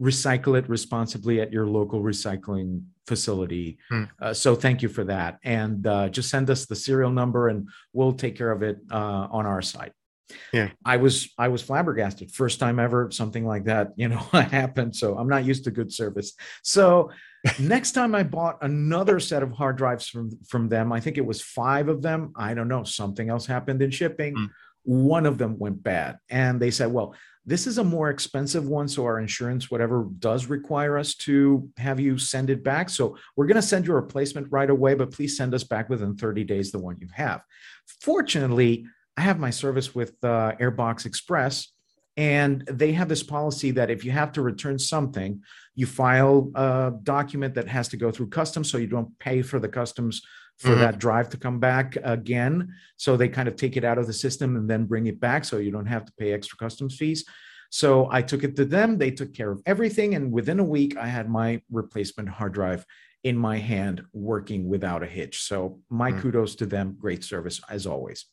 recycle 0.00 0.58
it 0.58 0.68
responsibly 0.68 1.40
at 1.40 1.50
your 1.50 1.66
local 1.66 2.02
recycling 2.02 2.82
facility. 3.06 3.78
Mm. 3.90 4.08
Uh, 4.20 4.34
so 4.34 4.54
thank 4.54 4.82
you 4.82 4.88
for 4.88 5.04
that, 5.04 5.38
and 5.42 5.86
uh, 5.86 6.08
just 6.10 6.28
send 6.28 6.50
us 6.50 6.66
the 6.66 6.76
serial 6.76 7.10
number, 7.10 7.48
and 7.48 7.68
we'll 7.94 8.12
take 8.12 8.36
care 8.36 8.52
of 8.52 8.62
it 8.62 8.78
uh, 8.90 9.28
on 9.30 9.46
our 9.46 9.62
side 9.62 9.92
yeah 10.52 10.70
i 10.84 10.96
was 10.96 11.28
i 11.38 11.48
was 11.48 11.62
flabbergasted 11.62 12.30
first 12.30 12.58
time 12.58 12.78
ever 12.78 13.10
something 13.10 13.46
like 13.46 13.64
that 13.64 13.92
you 13.96 14.08
know 14.08 14.18
happened 14.32 14.94
so 14.94 15.16
i'm 15.16 15.28
not 15.28 15.44
used 15.44 15.64
to 15.64 15.70
good 15.70 15.92
service 15.92 16.32
so 16.62 17.10
next 17.58 17.92
time 17.92 18.14
i 18.14 18.22
bought 18.22 18.58
another 18.62 19.20
set 19.20 19.42
of 19.42 19.52
hard 19.52 19.76
drives 19.76 20.08
from 20.08 20.30
from 20.46 20.68
them 20.68 20.92
i 20.92 21.00
think 21.00 21.18
it 21.18 21.26
was 21.26 21.40
five 21.42 21.88
of 21.88 22.02
them 22.02 22.32
i 22.36 22.54
don't 22.54 22.68
know 22.68 22.84
something 22.84 23.28
else 23.28 23.46
happened 23.46 23.82
in 23.82 23.90
shipping 23.90 24.34
mm. 24.34 24.50
one 24.82 25.26
of 25.26 25.36
them 25.38 25.58
went 25.58 25.82
bad. 25.82 26.18
And 26.30 26.60
they 26.60 26.70
said 26.70 26.92
well 26.92 27.14
this 27.48 27.68
is 27.68 27.78
a 27.78 27.84
more 27.84 28.10
expensive 28.10 28.66
one 28.66 28.88
so 28.88 29.04
our 29.04 29.20
insurance 29.20 29.70
whatever 29.70 30.08
does 30.18 30.46
require 30.46 30.98
us 30.98 31.14
to 31.14 31.68
have 31.76 32.00
you 32.00 32.18
send 32.18 32.50
it 32.50 32.64
back. 32.64 32.90
So 32.90 33.16
we're 33.36 33.46
going 33.46 33.54
to 33.56 33.62
send 33.62 33.86
you 33.86 33.92
a 33.92 33.96
replacement 33.96 34.50
right 34.50 34.68
away 34.68 34.94
but 34.94 35.12
please 35.12 35.36
send 35.36 35.54
us 35.54 35.64
back 35.64 35.88
within 35.88 36.16
30 36.16 36.44
days 36.44 36.72
the 36.72 36.78
one 36.78 36.96
you 37.00 37.08
have. 37.14 37.42
Fortunately 38.00 38.86
I 39.16 39.22
have 39.22 39.38
my 39.38 39.50
service 39.50 39.94
with 39.94 40.12
uh, 40.22 40.52
Airbox 40.60 41.06
Express, 41.06 41.68
and 42.16 42.62
they 42.70 42.92
have 42.92 43.08
this 43.08 43.22
policy 43.22 43.70
that 43.72 43.90
if 43.90 44.04
you 44.04 44.10
have 44.10 44.32
to 44.32 44.42
return 44.42 44.78
something, 44.78 45.42
you 45.74 45.86
file 45.86 46.50
a 46.54 46.92
document 47.02 47.54
that 47.54 47.68
has 47.68 47.88
to 47.88 47.96
go 47.96 48.10
through 48.10 48.28
customs, 48.28 48.70
so 48.70 48.78
you 48.78 48.86
don't 48.86 49.18
pay 49.18 49.42
for 49.42 49.58
the 49.58 49.68
customs 49.68 50.22
for 50.58 50.70
mm-hmm. 50.70 50.80
that 50.80 50.98
drive 50.98 51.28
to 51.28 51.36
come 51.36 51.60
back 51.60 51.96
again. 52.02 52.74
So 52.96 53.16
they 53.16 53.28
kind 53.28 53.48
of 53.48 53.56
take 53.56 53.76
it 53.76 53.84
out 53.84 53.98
of 53.98 54.06
the 54.06 54.12
system 54.12 54.56
and 54.56 54.68
then 54.70 54.86
bring 54.86 55.06
it 55.06 55.20
back, 55.20 55.44
so 55.44 55.58
you 55.58 55.70
don't 55.70 55.86
have 55.86 56.06
to 56.06 56.12
pay 56.18 56.32
extra 56.32 56.56
customs 56.56 56.96
fees. 56.96 57.24
So 57.70 58.08
I 58.10 58.22
took 58.22 58.44
it 58.44 58.56
to 58.56 58.64
them. 58.64 58.96
They 58.96 59.10
took 59.10 59.34
care 59.34 59.50
of 59.50 59.60
everything, 59.66 60.14
and 60.14 60.32
within 60.32 60.60
a 60.60 60.64
week, 60.64 60.96
I 60.96 61.08
had 61.08 61.28
my 61.28 61.60
replacement 61.70 62.28
hard 62.28 62.54
drive 62.54 62.86
in 63.24 63.36
my 63.36 63.58
hand, 63.58 64.02
working 64.12 64.68
without 64.68 65.02
a 65.02 65.06
hitch. 65.06 65.42
So 65.42 65.80
my 65.90 66.12
mm-hmm. 66.12 66.20
kudos 66.20 66.54
to 66.56 66.66
them. 66.66 66.96
Great 66.98 67.24
service 67.24 67.60
as 67.68 67.86
always. 67.86 68.24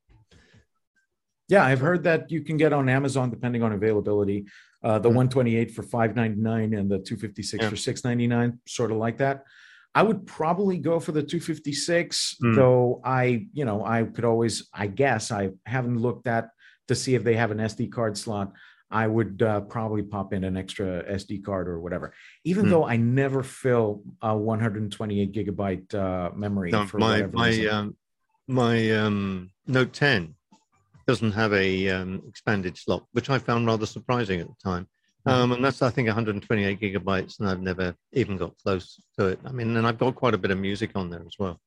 Yeah, 1.50 1.64
I've 1.64 1.80
heard 1.80 2.04
that 2.04 2.30
you 2.30 2.42
can 2.42 2.58
get 2.58 2.74
on 2.74 2.90
Amazon 2.90 3.30
depending 3.30 3.64
on 3.64 3.72
availability. 3.72 4.48
Uh, 4.84 5.00
the 5.00 5.10
mm-hmm. 5.10 5.18
128 5.18 5.72
for 5.72 5.82
599 5.82 6.74
and 6.76 6.90
the 6.90 7.00
256 7.00 7.64
yeah. 7.64 7.70
for 7.70 7.76
699, 7.76 8.60
sort 8.68 8.92
of 8.92 8.98
like 8.98 9.18
that. 9.18 9.44
I 9.96 10.04
would 10.04 10.28
probably 10.28 10.78
go 10.78 11.00
for 11.00 11.12
the 11.12 11.24
256, 11.24 12.36
mm. 12.44 12.56
though 12.56 13.02
I, 13.04 13.48
you 13.54 13.66
know, 13.66 13.84
I 13.84 14.04
could 14.04 14.26
always, 14.26 14.70
I 14.72 14.86
guess, 14.86 15.32
I 15.32 15.50
haven't 15.66 15.98
looked 15.98 16.28
at 16.28 16.50
to 16.88 16.94
see 16.96 17.16
if 17.16 17.24
they 17.24 17.36
have 17.36 17.50
an 17.50 17.58
SD 17.58 17.92
card 17.92 18.16
slot. 18.16 18.54
I 18.92 19.08
would 19.08 19.42
uh, 19.42 19.62
probably 19.62 20.04
pop 20.04 20.34
in 20.34 20.44
an 20.44 20.56
extra 20.56 21.04
SD 21.12 21.44
card 21.44 21.68
or 21.68 21.80
whatever, 21.80 22.14
even 22.46 22.66
mm. 22.66 22.70
though 22.70 22.86
I 22.86 22.96
never 22.96 23.44
fill 23.44 24.04
a 24.22 24.38
128 24.38 25.34
gigabyte 25.34 25.94
uh, 25.96 26.34
memory. 26.36 26.72
No, 26.72 26.86
for 26.86 27.00
my 27.00 27.24
my 27.24 27.66
um, 27.66 27.98
my 28.48 28.92
um, 28.92 29.50
Note 29.66 29.92
10 29.92 30.36
doesn't 31.08 31.32
have 31.32 31.54
a 31.54 31.90
um, 31.90 32.22
expanded 32.28 32.78
slot, 32.78 33.06
which 33.14 33.30
I 33.30 33.40
found 33.40 33.66
rather 33.66 33.86
surprising 33.86 34.42
at 34.42 34.48
the 34.48 34.56
time. 34.64 34.88
Hmm. 35.26 35.32
Um, 35.32 35.52
and 35.54 35.66
that's, 35.66 35.82
I 35.82 35.90
think, 35.90 36.08
128 36.08 36.80
gigabytes, 36.80 37.40
and 37.40 37.50
I've 37.50 37.62
never 37.62 37.96
even 38.12 38.38
got 38.38 38.58
close 38.58 39.00
to 39.18 39.28
it. 39.28 39.40
I 39.46 39.52
mean, 39.52 39.76
and 39.76 39.88
I've 39.88 39.98
got 39.98 40.16
quite 40.16 40.34
a 40.34 40.38
bit 40.38 40.52
of 40.52 40.60
music 40.60 40.92
on 40.96 41.10
there 41.10 41.24
as 41.26 41.36
well. 41.40 41.60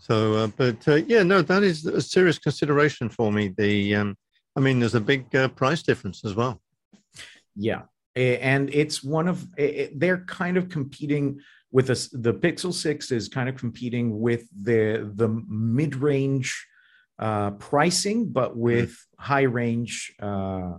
So, 0.00 0.34
uh, 0.34 0.46
but 0.56 0.86
uh, 0.88 0.94
yeah, 0.94 1.22
no, 1.22 1.42
that 1.42 1.62
is 1.62 1.84
a 1.84 2.00
serious 2.00 2.38
consideration 2.38 3.08
for 3.08 3.30
me. 3.30 3.52
The, 3.56 3.96
um, 3.96 4.16
I 4.56 4.60
mean, 4.60 4.80
there's 4.80 4.94
a 4.94 5.00
big 5.00 5.34
uh, 5.34 5.48
price 5.48 5.82
difference 5.82 6.24
as 6.24 6.34
well. 6.34 6.60
Yeah, 7.56 7.82
and 8.14 8.70
it's 8.72 9.02
one 9.02 9.26
of 9.26 9.44
it, 9.56 9.98
they're 9.98 10.24
kind 10.26 10.56
of 10.56 10.68
competing 10.68 11.40
with 11.72 11.90
us. 11.90 12.08
The 12.08 12.32
Pixel 12.32 12.72
Six 12.72 13.10
is 13.10 13.28
kind 13.28 13.48
of 13.48 13.56
competing 13.56 14.20
with 14.20 14.48
the 14.56 15.10
the 15.16 15.28
mid 15.48 15.96
range 15.96 16.64
uh, 17.18 17.52
pricing, 17.52 18.28
but 18.28 18.52
mm-hmm. 18.52 18.60
with 18.60 19.06
high 19.18 19.42
range 19.42 20.14
uh, 20.20 20.74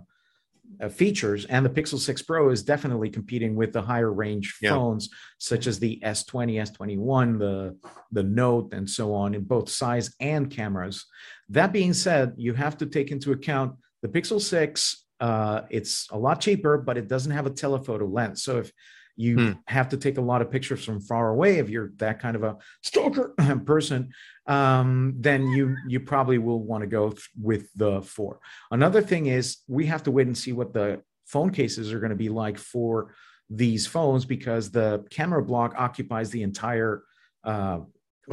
uh, 0.80 0.88
features. 0.88 1.44
And 1.46 1.64
the 1.64 1.70
Pixel 1.70 1.98
6 1.98 2.22
Pro 2.22 2.50
is 2.50 2.62
definitely 2.62 3.10
competing 3.10 3.54
with 3.54 3.72
the 3.72 3.82
higher 3.82 4.12
range 4.12 4.56
yeah. 4.62 4.70
phones, 4.70 5.10
such 5.38 5.66
as 5.66 5.78
the 5.78 6.00
S20, 6.02 6.54
S21, 6.54 7.38
the, 7.38 7.76
the 8.12 8.22
Note, 8.22 8.72
and 8.72 8.88
so 8.88 9.14
on, 9.14 9.34
in 9.34 9.44
both 9.44 9.68
size 9.68 10.14
and 10.20 10.50
cameras. 10.50 11.06
That 11.48 11.72
being 11.72 11.92
said, 11.92 12.34
you 12.36 12.54
have 12.54 12.78
to 12.78 12.86
take 12.86 13.10
into 13.10 13.32
account 13.32 13.74
the 14.02 14.08
Pixel 14.08 14.40
6. 14.40 15.04
Uh, 15.18 15.62
it's 15.68 16.08
a 16.10 16.18
lot 16.18 16.40
cheaper, 16.40 16.78
but 16.78 16.96
it 16.96 17.08
doesn't 17.08 17.32
have 17.32 17.46
a 17.46 17.50
telephoto 17.50 18.06
lens. 18.06 18.42
So 18.42 18.58
if 18.58 18.72
you 19.20 19.36
hmm. 19.36 19.52
have 19.66 19.88
to 19.90 19.96
take 19.96 20.16
a 20.16 20.20
lot 20.20 20.40
of 20.40 20.50
pictures 20.50 20.84
from 20.84 21.00
far 21.00 21.30
away 21.30 21.58
if 21.58 21.68
you're 21.68 21.92
that 21.96 22.18
kind 22.20 22.36
of 22.36 22.42
a 22.42 22.56
stalker 22.82 23.34
person 23.66 24.10
um, 24.46 25.14
then 25.18 25.46
you 25.48 25.76
you 25.86 26.00
probably 26.00 26.38
will 26.38 26.62
want 26.62 26.80
to 26.82 26.86
go 26.86 27.10
th- 27.10 27.28
with 27.40 27.68
the 27.74 28.00
four 28.02 28.40
another 28.70 29.02
thing 29.02 29.26
is 29.26 29.58
we 29.68 29.86
have 29.86 30.02
to 30.02 30.10
wait 30.10 30.26
and 30.26 30.38
see 30.38 30.52
what 30.52 30.72
the 30.72 31.02
phone 31.26 31.50
cases 31.50 31.92
are 31.92 32.00
going 32.00 32.10
to 32.10 32.16
be 32.16 32.28
like 32.28 32.58
for 32.58 33.14
these 33.50 33.86
phones 33.86 34.24
because 34.24 34.70
the 34.70 35.04
camera 35.10 35.42
block 35.42 35.74
occupies 35.76 36.30
the 36.30 36.42
entire 36.42 37.02
uh, 37.44 37.80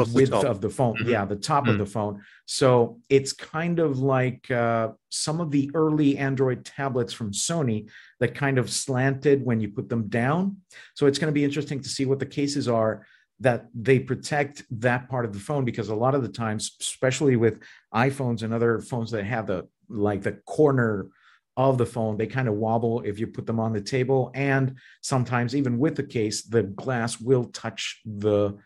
width 0.06 0.32
the 0.32 0.50
of 0.50 0.62
the 0.62 0.70
phone. 0.70 0.96
Mm-hmm. 0.96 1.10
Yeah, 1.10 1.26
the 1.26 1.36
top 1.36 1.64
mm-hmm. 1.64 1.74
of 1.74 1.78
the 1.80 1.86
phone. 1.86 2.22
So 2.46 3.00
it's 3.10 3.34
kind 3.34 3.80
of 3.80 4.00
like 4.00 4.50
uh, 4.52 4.90
some 5.10 5.42
of 5.42 5.52
the 5.52 5.72
early 5.74 6.18
Android 6.18 6.66
tablets 6.66 7.14
from 7.14 7.32
Sony 7.32 7.90
that 8.20 8.36
kind 8.36 8.58
of 8.58 8.70
slanted 8.70 9.46
when 9.46 9.60
you 9.60 9.70
put 9.70 9.90
them 9.90 10.08
down. 10.08 10.58
So 10.96 11.06
it's 11.06 11.20
going 11.20 11.32
to 11.32 11.40
be 11.40 11.44
interesting 11.44 11.82
to 11.82 11.90
see 11.90 12.06
what 12.06 12.20
the 12.20 12.26
cases 12.26 12.68
are 12.68 13.06
that 13.40 13.68
they 13.74 14.00
protect 14.00 14.64
that 14.72 15.10
part 15.10 15.26
of 15.26 15.34
the 15.34 15.40
phone 15.40 15.64
because 15.64 15.90
a 15.90 15.96
lot 15.96 16.16
of 16.16 16.24
the 16.24 16.30
times, 16.30 16.76
especially 16.82 17.36
with 17.36 17.60
iPhones 17.94 18.42
and 18.42 18.54
other 18.54 18.80
phones 18.80 19.12
that 19.12 19.26
have 19.26 19.48
the 19.48 19.68
like 19.90 20.22
the 20.22 20.34
corner 20.46 21.08
of 21.56 21.78
the 21.78 21.86
phone, 21.86 22.18
they 22.18 22.28
kind 22.28 22.48
of 22.48 22.56
wobble 22.56 23.02
if 23.02 23.20
you 23.20 23.28
put 23.28 23.46
them 23.46 23.60
on 23.60 23.74
the 23.74 23.82
table. 23.82 24.32
And 24.34 24.76
sometimes, 25.02 25.56
even 25.56 25.78
with 25.78 25.96
the 25.96 26.04
case, 26.04 26.44
the 26.44 26.64
glass 26.64 27.20
will 27.20 27.46
touch 27.46 28.02
the 28.06 28.58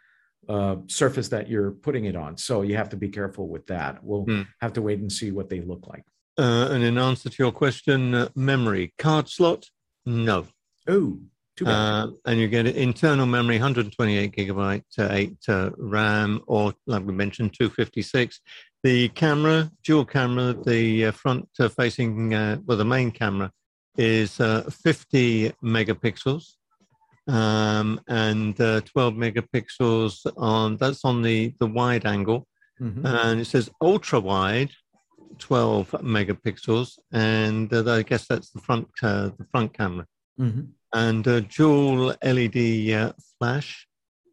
uh, 0.49 0.77
surface 0.87 1.29
that 1.29 1.49
you're 1.49 1.71
putting 1.71 2.05
it 2.05 2.15
on. 2.15 2.37
So 2.37 2.61
you 2.61 2.75
have 2.75 2.89
to 2.89 2.97
be 2.97 3.09
careful 3.09 3.47
with 3.47 3.67
that. 3.67 4.03
We'll 4.03 4.23
hmm. 4.23 4.41
have 4.59 4.73
to 4.73 4.81
wait 4.81 4.99
and 4.99 5.11
see 5.11 5.31
what 5.31 5.49
they 5.49 5.61
look 5.61 5.87
like. 5.87 6.03
Uh, 6.37 6.69
and 6.71 6.83
in 6.83 6.97
answer 6.97 7.29
to 7.29 7.43
your 7.43 7.51
question, 7.51 8.15
uh, 8.15 8.29
memory 8.35 8.93
card 8.97 9.27
slot, 9.27 9.65
no. 10.05 10.47
Oh, 10.87 11.19
too 11.55 11.65
uh, 11.67 12.07
and 12.25 12.39
you 12.39 12.47
get 12.47 12.65
internal 12.67 13.25
memory, 13.25 13.55
128 13.55 14.35
gigabyte, 14.35 14.83
uh, 14.97 15.07
8 15.11 15.37
uh, 15.47 15.69
RAM, 15.77 16.41
or 16.47 16.73
like 16.87 17.05
we 17.05 17.13
mentioned, 17.13 17.53
256. 17.53 18.39
The 18.83 19.09
camera, 19.09 19.71
dual 19.83 20.05
camera, 20.05 20.53
the 20.53 21.07
uh, 21.07 21.11
front 21.11 21.47
uh, 21.59 21.69
facing, 21.69 22.33
uh, 22.33 22.57
well, 22.65 22.77
the 22.77 22.85
main 22.85 23.11
camera 23.11 23.51
is 23.97 24.37
50 24.37 25.51
megapixels 25.63 26.53
um, 27.27 27.99
and 28.07 28.55
12 28.55 28.85
megapixels 29.13 30.25
on, 30.37 30.77
that's 30.77 31.03
on 31.05 31.21
the, 31.21 31.53
the 31.59 31.67
wide 31.67 32.05
angle. 32.05 32.47
Mm-hmm. 32.79 33.05
And 33.05 33.41
it 33.41 33.45
says 33.45 33.69
ultra 33.81 34.19
wide, 34.19 34.71
12 35.41 35.91
megapixels, 36.01 36.97
and 37.11 37.73
I 37.73 38.03
guess 38.03 38.27
that's 38.27 38.51
the 38.51 38.61
front, 38.61 38.87
the 39.01 39.47
front 39.51 39.73
camera. 39.73 40.05
Mm-hmm 40.39 40.61
and 40.93 41.25
a 41.27 41.41
dual 41.41 42.13
LED 42.23 42.91
uh, 42.91 43.13
flash. 43.39 43.87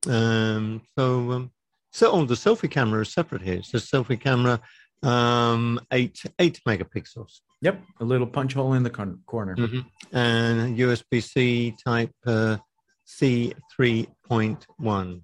Um, 0.08 0.82
so, 0.96 1.32
um, 1.32 1.50
so 1.92 2.10
oh, 2.10 2.24
the 2.24 2.34
selfie 2.34 2.70
camera 2.70 3.02
is 3.02 3.12
separate 3.12 3.42
here. 3.42 3.54
It's 3.54 3.74
a 3.74 3.78
selfie 3.78 4.20
camera, 4.20 4.60
um, 5.02 5.80
eight 5.92 6.22
eight 6.38 6.60
megapixels. 6.66 7.40
Yep, 7.60 7.82
a 8.00 8.04
little 8.04 8.26
punch 8.26 8.54
hole 8.54 8.74
in 8.74 8.82
the 8.82 8.90
con- 8.90 9.20
corner. 9.26 9.56
Mm-hmm. 9.56 10.16
And 10.16 10.78
USB 10.78 11.22
C 11.22 11.74
Type 11.84 12.12
uh, 12.26 12.58
C 13.04 13.54
three 13.74 14.08
point 14.28 14.66
one. 14.78 15.22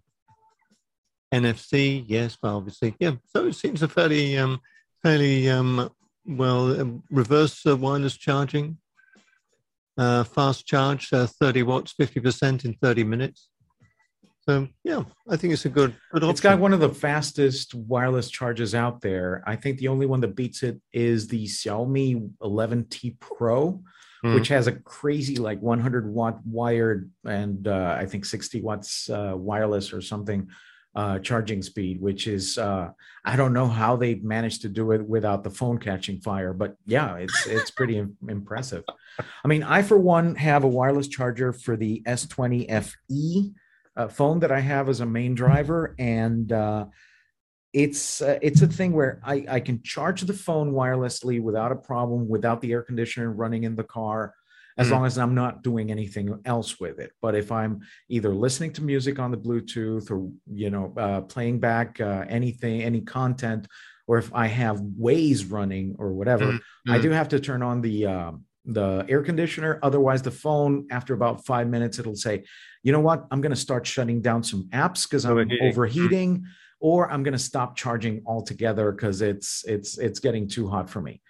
NFC, 1.32 2.04
yes, 2.06 2.36
but 2.40 2.54
obviously, 2.54 2.94
yeah. 3.00 3.12
So 3.26 3.46
it 3.46 3.54
seems 3.54 3.82
a 3.82 3.88
fairly, 3.88 4.38
um, 4.38 4.60
fairly 5.04 5.50
um, 5.50 5.90
well 6.26 6.80
uh, 6.80 6.84
reverse 7.10 7.66
uh, 7.66 7.76
wireless 7.76 8.16
charging 8.16 8.78
uh, 9.96 10.24
fast 10.24 10.66
charge, 10.66 11.12
uh, 11.12 11.26
30 11.26 11.62
watts, 11.62 11.94
50% 12.00 12.64
in 12.64 12.74
30 12.74 13.04
minutes. 13.04 13.48
So 14.40 14.68
yeah, 14.82 15.04
I 15.28 15.36
think 15.36 15.52
it's 15.52 15.64
a 15.64 15.70
good, 15.70 15.94
good 16.12 16.22
option. 16.22 16.30
It's 16.30 16.40
got 16.40 16.58
one 16.58 16.72
of 16.72 16.80
the 16.80 16.90
fastest 16.90 17.74
wireless 17.74 18.28
charges 18.28 18.74
out 18.74 19.00
there. 19.00 19.42
I 19.46 19.56
think 19.56 19.78
the 19.78 19.88
only 19.88 20.06
one 20.06 20.20
that 20.20 20.34
beats 20.34 20.62
it 20.62 20.80
is 20.92 21.28
the 21.28 21.46
Xiaomi 21.46 22.30
11T 22.42 23.20
Pro, 23.20 23.82
mm. 24.24 24.34
which 24.34 24.48
has 24.48 24.66
a 24.66 24.72
crazy 24.72 25.36
like 25.36 25.60
100 25.62 26.12
watt 26.12 26.40
wired 26.44 27.10
and 27.24 27.66
uh, 27.68 27.96
I 27.98 28.04
think 28.04 28.26
60 28.26 28.60
watts 28.60 29.08
uh, 29.08 29.32
wireless 29.34 29.94
or 29.94 30.02
something 30.02 30.48
uh, 30.94 31.18
charging 31.18 31.62
speed, 31.62 32.00
which 32.00 32.26
is 32.26 32.56
uh, 32.56 32.90
I 33.24 33.36
don't 33.36 33.52
know 33.52 33.66
how 33.66 33.96
they 33.96 34.14
managed 34.16 34.62
to 34.62 34.68
do 34.68 34.92
it 34.92 35.04
without 35.06 35.42
the 35.42 35.50
phone 35.50 35.78
catching 35.78 36.20
fire, 36.20 36.52
but 36.52 36.76
yeah, 36.86 37.16
it's 37.16 37.46
it's 37.46 37.70
pretty 37.78 38.04
impressive. 38.28 38.84
I 39.44 39.48
mean, 39.48 39.62
I 39.62 39.82
for 39.82 39.98
one 39.98 40.34
have 40.36 40.64
a 40.64 40.68
wireless 40.68 41.08
charger 41.08 41.52
for 41.52 41.76
the 41.76 42.02
S20 42.06 42.68
FE 42.84 43.52
uh, 43.96 44.08
phone 44.08 44.40
that 44.40 44.52
I 44.52 44.60
have 44.60 44.88
as 44.88 45.00
a 45.00 45.06
main 45.06 45.34
driver, 45.34 45.94
and 45.98 46.52
uh, 46.52 46.86
it's 47.72 48.22
uh, 48.22 48.38
it's 48.40 48.62
a 48.62 48.68
thing 48.68 48.92
where 48.92 49.20
I, 49.24 49.46
I 49.48 49.60
can 49.60 49.82
charge 49.82 50.22
the 50.22 50.32
phone 50.32 50.72
wirelessly 50.72 51.40
without 51.40 51.72
a 51.72 51.76
problem, 51.76 52.28
without 52.28 52.60
the 52.60 52.72
air 52.72 52.82
conditioner 52.82 53.32
running 53.32 53.64
in 53.64 53.74
the 53.74 53.84
car 53.84 54.34
as 54.76 54.88
mm 54.88 54.90
long 54.90 55.06
as 55.06 55.18
I'm 55.18 55.34
not 55.34 55.62
doing 55.62 55.90
anything 55.90 56.40
else 56.44 56.80
with 56.80 56.98
it. 56.98 57.12
But 57.22 57.34
if 57.34 57.52
I'm 57.52 57.80
either 58.08 58.34
listening 58.34 58.72
to 58.74 58.82
music 58.82 59.18
on 59.18 59.30
the 59.30 59.36
Bluetooth 59.36 60.10
or 60.10 60.30
you 60.52 60.70
know 60.70 60.92
uh, 60.96 61.20
playing 61.22 61.60
back 61.60 62.00
uh, 62.00 62.24
anything, 62.28 62.82
any 62.82 63.00
content, 63.00 63.68
or 64.06 64.18
if 64.18 64.34
I 64.34 64.46
have 64.46 64.80
Waze 64.80 65.50
running 65.50 65.96
or 65.98 66.12
whatever, 66.12 66.52
mm 66.52 66.60
I 66.88 66.98
do 66.98 67.10
have 67.10 67.28
to 67.30 67.40
turn 67.40 67.62
on 67.62 67.80
the 67.80 68.06
uh, 68.06 68.32
the 68.64 69.04
air 69.08 69.22
conditioner. 69.22 69.78
Otherwise, 69.82 70.22
the 70.22 70.30
phone 70.30 70.86
after 70.90 71.14
about 71.14 71.44
five 71.44 71.68
minutes 71.68 71.98
it'll 71.98 72.16
say, 72.16 72.44
you 72.82 72.92
know 72.92 73.00
what, 73.00 73.26
I'm 73.30 73.40
going 73.40 73.50
to 73.50 73.56
start 73.56 73.86
shutting 73.86 74.20
down 74.20 74.42
some 74.42 74.64
apps 74.72 75.04
because 75.04 75.24
I'm 75.24 75.32
overheating. 75.32 75.68
overheating 75.68 76.44
or 76.80 77.10
I'm 77.10 77.22
going 77.22 77.32
to 77.32 77.38
stop 77.38 77.76
charging 77.76 78.22
altogether 78.26 78.92
because 78.92 79.22
it's 79.22 79.64
it's 79.66 79.98
it's 79.98 80.20
getting 80.20 80.48
too 80.48 80.68
hot 80.68 80.90
for 80.90 81.00
me. 81.00 81.22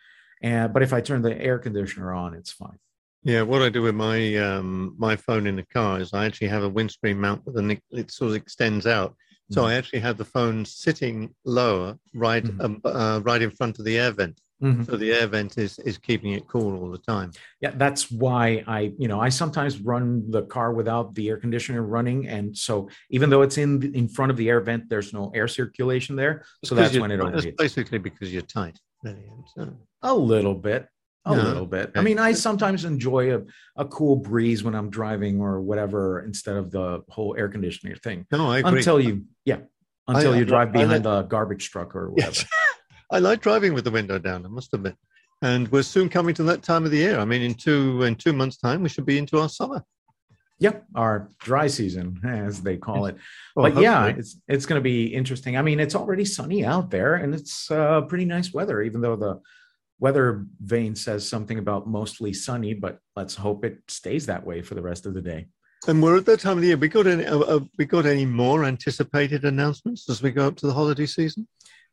And 0.42 0.72
but 0.72 0.82
if 0.82 0.92
I 0.92 1.00
turn 1.00 1.22
the 1.22 1.40
air 1.40 1.58
conditioner 1.58 2.12
on, 2.12 2.34
it's 2.34 2.52
fine. 2.52 2.78
Yeah, 3.24 3.40
what 3.40 3.62
I 3.62 3.70
do 3.70 3.82
with 3.82 3.94
my 3.94 4.36
um, 4.36 4.94
my 4.98 5.16
phone 5.16 5.46
in 5.46 5.56
the 5.56 5.64
car 5.64 5.98
is 5.98 6.12
I 6.12 6.26
actually 6.26 6.48
have 6.48 6.62
a 6.62 6.68
windscreen 6.68 7.18
mount 7.18 7.44
with 7.46 7.56
an 7.56 7.78
it 7.90 8.10
sort 8.10 8.30
of 8.30 8.36
extends 8.36 8.86
out, 8.86 9.16
so 9.50 9.62
mm-hmm. 9.62 9.70
I 9.70 9.74
actually 9.74 10.00
have 10.00 10.18
the 10.18 10.26
phone 10.26 10.64
sitting 10.66 11.34
lower, 11.44 11.98
right 12.14 12.44
mm-hmm. 12.44 12.60
um, 12.60 12.80
uh, 12.84 13.20
right 13.24 13.40
in 13.40 13.50
front 13.50 13.78
of 13.78 13.86
the 13.86 13.98
air 13.98 14.12
vent. 14.12 14.38
Mm-hmm. 14.62 14.84
So 14.84 14.96
the 14.98 15.12
air 15.12 15.26
vent 15.26 15.56
is 15.56 15.78
is 15.80 15.96
keeping 15.96 16.32
it 16.32 16.46
cool 16.46 16.78
all 16.78 16.90
the 16.90 16.98
time. 16.98 17.32
Yeah, 17.62 17.72
that's 17.74 18.10
why 18.10 18.62
I 18.66 18.92
you 18.98 19.08
know 19.08 19.20
I 19.20 19.30
sometimes 19.30 19.80
run 19.80 20.30
the 20.30 20.42
car 20.42 20.74
without 20.74 21.14
the 21.14 21.30
air 21.30 21.38
conditioner 21.38 21.82
running, 21.82 22.28
and 22.28 22.56
so 22.56 22.90
even 23.08 23.30
though 23.30 23.40
it's 23.40 23.56
in 23.56 23.94
in 23.94 24.06
front 24.06 24.32
of 24.32 24.36
the 24.36 24.50
air 24.50 24.60
vent, 24.60 24.90
there's 24.90 25.14
no 25.14 25.32
air 25.34 25.48
circulation 25.48 26.14
there. 26.14 26.44
So 26.62 26.74
that's 26.74 26.98
when 26.98 27.10
it 27.10 27.20
overheats. 27.20 27.56
Basically, 27.56 27.98
because 27.98 28.30
you're 28.30 28.42
tight. 28.42 28.78
A 30.02 30.14
little 30.14 30.54
bit 30.54 30.88
a 31.24 31.32
little 31.34 31.66
bit. 31.66 31.92
I 31.94 32.02
mean, 32.02 32.18
I 32.18 32.32
sometimes 32.32 32.84
enjoy 32.84 33.36
a, 33.36 33.42
a 33.76 33.84
cool 33.84 34.16
breeze 34.16 34.62
when 34.62 34.74
I'm 34.74 34.90
driving 34.90 35.40
or 35.40 35.60
whatever 35.60 36.22
instead 36.24 36.56
of 36.56 36.70
the 36.70 37.02
whole 37.08 37.34
air 37.38 37.48
conditioning 37.48 37.96
thing. 37.96 38.26
No, 38.30 38.50
I 38.50 38.58
agree. 38.58 38.78
Until 38.78 39.00
you, 39.00 39.24
yeah, 39.44 39.60
until 40.06 40.34
I, 40.34 40.38
you 40.38 40.44
drive 40.44 40.68
I, 40.68 40.72
behind 40.72 41.06
I, 41.06 41.20
the 41.20 41.22
garbage 41.22 41.70
truck 41.70 41.96
or 41.96 42.10
whatever. 42.10 42.32
Yes. 42.32 42.44
I 43.10 43.18
like 43.18 43.40
driving 43.40 43.74
with 43.74 43.84
the 43.84 43.90
window 43.90 44.18
down. 44.18 44.44
I 44.44 44.48
must 44.48 44.74
admit. 44.74 44.96
And 45.42 45.70
we're 45.70 45.82
soon 45.82 46.08
coming 46.08 46.34
to 46.36 46.42
that 46.44 46.62
time 46.62 46.84
of 46.84 46.90
the 46.90 46.98
year. 46.98 47.18
I 47.18 47.24
mean, 47.24 47.42
in 47.42 47.54
two 47.54 48.02
in 48.02 48.14
two 48.16 48.32
months' 48.32 48.56
time, 48.56 48.82
we 48.82 48.88
should 48.88 49.06
be 49.06 49.18
into 49.18 49.38
our 49.38 49.48
summer. 49.48 49.84
Yep, 50.60 50.84
our 50.94 51.30
dry 51.40 51.66
season, 51.66 52.20
as 52.24 52.62
they 52.62 52.76
call 52.76 53.06
it. 53.06 53.16
Well, 53.56 53.70
but 53.70 53.82
yeah, 53.82 54.06
it's 54.06 54.40
it's 54.48 54.66
going 54.66 54.78
to 54.78 54.82
be 54.82 55.06
interesting. 55.06 55.56
I 55.56 55.62
mean, 55.62 55.80
it's 55.80 55.94
already 55.94 56.24
sunny 56.24 56.64
out 56.64 56.90
there, 56.90 57.16
and 57.16 57.34
it's 57.34 57.70
uh, 57.70 58.02
pretty 58.02 58.24
nice 58.24 58.52
weather, 58.54 58.80
even 58.80 59.00
though 59.00 59.16
the 59.16 59.40
weather 59.98 60.46
vane 60.60 60.94
says 60.94 61.28
something 61.28 61.58
about 61.58 61.86
mostly 61.86 62.32
sunny, 62.32 62.74
but 62.74 62.98
let's 63.16 63.34
hope 63.34 63.64
it 63.64 63.78
stays 63.88 64.26
that 64.26 64.44
way 64.44 64.62
for 64.62 64.74
the 64.74 64.82
rest 64.82 65.06
of 65.06 65.14
the 65.14 65.22
day. 65.22 65.46
And 65.86 66.02
we're 66.02 66.16
at 66.16 66.26
that 66.26 66.40
time 66.40 66.56
of 66.56 66.62
the 66.62 66.68
year. 66.68 66.76
We 66.76 66.88
got 66.88 67.06
any? 67.06 67.26
Uh, 67.26 67.38
uh, 67.40 67.60
we 67.78 67.84
got 67.84 68.06
any 68.06 68.24
more 68.24 68.64
anticipated 68.64 69.44
announcements 69.44 70.08
as 70.08 70.22
we 70.22 70.30
go 70.30 70.46
up 70.46 70.56
to 70.56 70.66
the 70.66 70.72
holiday 70.72 71.06
season? 71.06 71.46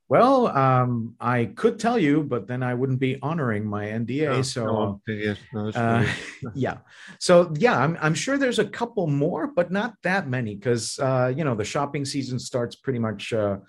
Well, 0.07 0.47
um, 0.47 1.15
I 1.21 1.45
could 1.55 1.79
tell 1.79 1.97
you, 1.97 2.23
but 2.23 2.45
then 2.45 2.63
I 2.63 2.73
wouldn't 2.73 2.99
be 2.99 3.17
honoring 3.21 3.65
my 3.65 3.85
NDA. 3.85 4.39
Oh, 4.39 4.41
so, 4.41 4.65
no, 4.65 5.01
yes, 5.07 5.37
no, 5.53 5.69
uh, 5.69 6.05
yeah. 6.53 6.79
So, 7.17 7.53
yeah, 7.57 7.77
I'm, 7.77 7.97
I'm 8.01 8.13
sure 8.13 8.37
there's 8.37 8.59
a 8.59 8.65
couple 8.65 9.07
more, 9.07 9.47
but 9.47 9.71
not 9.71 9.93
that 10.03 10.27
many 10.27 10.55
because, 10.55 10.99
uh, 10.99 11.31
you 11.33 11.45
know, 11.45 11.55
the 11.55 11.63
shopping 11.63 12.03
season 12.03 12.39
starts 12.39 12.75
pretty 12.75 12.99
much 12.99 13.31
uh, 13.31 13.59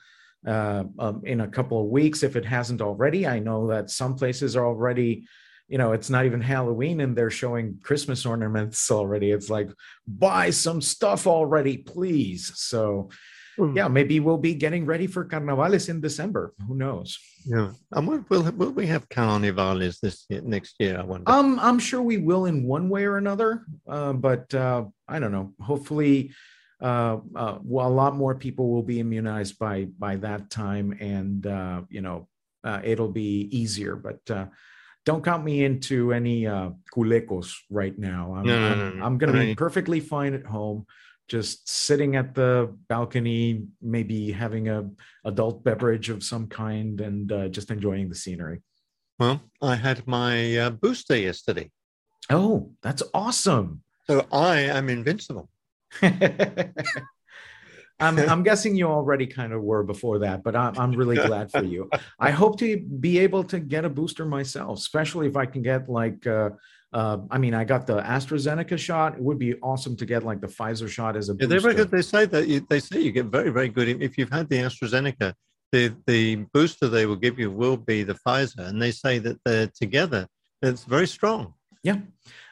uh, 0.47 0.85
um, 0.99 1.23
in 1.25 1.41
a 1.41 1.49
couple 1.49 1.81
of 1.81 1.87
weeks 1.87 2.23
if 2.23 2.37
it 2.37 2.45
hasn't 2.45 2.83
already. 2.83 3.27
I 3.27 3.39
know 3.39 3.69
that 3.69 3.91
some 3.91 4.15
places 4.15 4.57
are 4.57 4.67
already, 4.67 5.27
you 5.69 5.79
know, 5.79 5.93
it's 5.93 6.11
not 6.11 6.27
even 6.27 6.41
Halloween 6.41 7.01
and 7.01 7.17
they're 7.17 7.31
showing 7.31 7.79
Christmas 7.83 8.27
ornaments 8.27 8.91
already. 8.91 9.31
It's 9.31 9.51
like, 9.51 9.71
buy 10.07 10.51
some 10.51 10.81
stuff 10.81 11.27
already, 11.27 11.79
please. 11.79 12.53
So, 12.57 13.11
mm. 13.59 13.77
yeah, 13.77 13.89
maybe 13.89 14.21
we'll 14.21 14.37
be 14.37 14.55
getting 14.55 14.85
ready 14.85 15.07
for 15.07 15.25
Carnavales 15.25 15.89
in 15.89 16.01
December. 16.01 16.53
Who 16.67 16.77
knows? 16.77 17.19
Yeah, 17.47 17.73
and 17.93 18.07
will, 18.07 18.25
will, 18.29 18.51
will 18.53 18.73
we 18.73 18.87
have 18.87 19.09
Carnavales 19.09 20.01
this 20.01 20.27
year, 20.29 20.43
next 20.43 20.77
year? 20.79 20.99
I 20.99 21.05
wonder. 21.05 21.31
Um, 21.31 21.59
I'm 21.61 21.79
sure 21.79 22.03
we 22.03 22.19
will 22.19 22.47
in 22.47 22.65
one 22.65 22.89
way 22.89 23.05
or 23.05 23.17
another. 23.17 23.65
Uh, 23.89 24.13
but 24.13 24.53
uh, 24.55 24.85
I 25.09 25.19
don't 25.19 25.33
know. 25.33 25.53
Hopefully 25.61 26.33
uh, 26.83 27.19
uh, 27.37 27.59
well, 27.63 27.87
a 27.87 27.89
lot 27.89 28.17
more 28.17 28.35
people 28.35 28.71
will 28.71 28.83
be 28.83 28.99
immunized 28.99 29.59
by 29.59 29.87
by 29.99 30.17
that 30.17 30.51
time, 30.51 30.93
and 31.01 31.47
uh, 31.47 31.83
you 31.89 32.01
know 32.01 32.29
uh, 32.65 32.81
it'll 32.83 33.13
be 33.13 33.49
easier. 33.53 33.95
But 33.95 34.21
uh, 34.29 34.47
don't 35.07 35.25
count 35.25 35.45
me 35.45 35.65
into 35.65 36.13
any 36.13 36.47
uh, 36.47 36.71
culecos 36.95 37.55
right 37.71 37.97
now. 37.97 38.35
I'm, 38.35 38.47
no, 38.47 38.59
no, 38.59 38.75
no, 38.75 38.87
I'm, 38.97 39.03
I'm 39.03 39.19
going 39.19 39.33
to 39.33 39.39
be 39.39 39.55
perfectly 39.55 40.01
fine 40.01 40.35
at 40.35 40.45
home, 40.45 40.87
just 41.29 41.69
sitting 41.69 42.17
at 42.17 42.35
the 42.35 42.77
balcony, 42.89 43.65
maybe 43.81 44.33
having 44.33 44.69
a 44.69 44.91
adult 45.25 45.63
beverage 45.63 46.09
of 46.09 46.25
some 46.25 46.49
kind, 46.49 47.01
and 47.01 47.31
uh, 47.31 47.49
just 47.49 47.71
enjoying 47.71 48.09
the 48.09 48.17
scenery. 48.17 48.61
Well, 49.21 49.41
I 49.61 49.77
had 49.77 50.07
my 50.09 50.57
uh, 50.57 50.71
booster 50.71 51.17
yesterday. 51.17 51.71
Oh, 52.29 52.73
that's 52.83 53.05
awesome! 53.15 53.83
So 54.09 54.27
I 54.33 54.61
am 54.61 54.89
invincible. 54.89 55.49
I'm, 58.01 58.19
I'm 58.19 58.43
guessing 58.43 58.75
you 58.75 58.87
already 58.87 59.27
kind 59.27 59.53
of 59.53 59.63
were 59.63 59.85
before 59.85 60.19
that, 60.21 60.43
but 60.43 60.57
I'm, 60.57 60.77
I'm 60.79 60.93
really 60.93 61.17
glad 61.27 61.53
for 61.53 61.63
you. 61.63 61.89
I 62.19 62.31
hope 62.31 62.59
to 62.59 62.79
be 62.79 63.19
able 63.21 63.45
to 63.45 63.61
get 63.61 63.85
a 63.85 63.89
booster 63.89 64.25
myself, 64.25 64.79
especially 64.79 65.29
if 65.29 65.37
I 65.37 65.47
can 65.47 65.63
get 65.63 65.89
like 65.89 66.27
uh, 66.27 66.51
uh, 66.93 67.19
I 67.31 67.39
mean, 67.39 67.55
I 67.55 67.65
got 67.65 67.87
the 67.87 68.01
AstraZeneca 68.03 68.79
shot. 68.79 69.15
It 69.15 69.23
would 69.23 69.39
be 69.39 69.55
awesome 69.63 69.97
to 69.97 70.05
get 70.05 70.25
like 70.25 70.41
the 70.41 70.47
Pfizer 70.47 70.89
shot 70.89 71.17
as 71.17 71.31
a 71.31 71.37
yeah, 71.39 71.47
booster. 71.47 71.73
They, 71.73 71.85
they 71.85 72.03
say 72.03 72.27
that 72.27 72.49
you, 72.49 72.67
they 72.69 72.81
say 72.81 73.01
you 73.01 73.13
get 73.13 73.27
very, 73.27 73.51
very 73.51 73.69
good 73.69 73.89
if 74.03 74.19
you've 74.19 74.31
had 74.31 74.49
the 74.49 74.57
AstraZeneca. 74.57 75.33
The 75.73 75.95
the 76.07 76.37
booster 76.53 76.89
they 76.89 77.07
will 77.07 77.17
give 77.17 77.39
you 77.39 77.51
will 77.51 77.79
be 77.79 78.03
the 78.03 78.15
Pfizer, 78.15 78.69
and 78.69 78.81
they 78.81 78.91
say 78.91 79.19
that 79.21 79.39
they're 79.45 79.69
together. 79.69 80.27
It's 80.61 80.85
very 80.85 81.07
strong. 81.07 81.55
Yeah, 81.83 81.99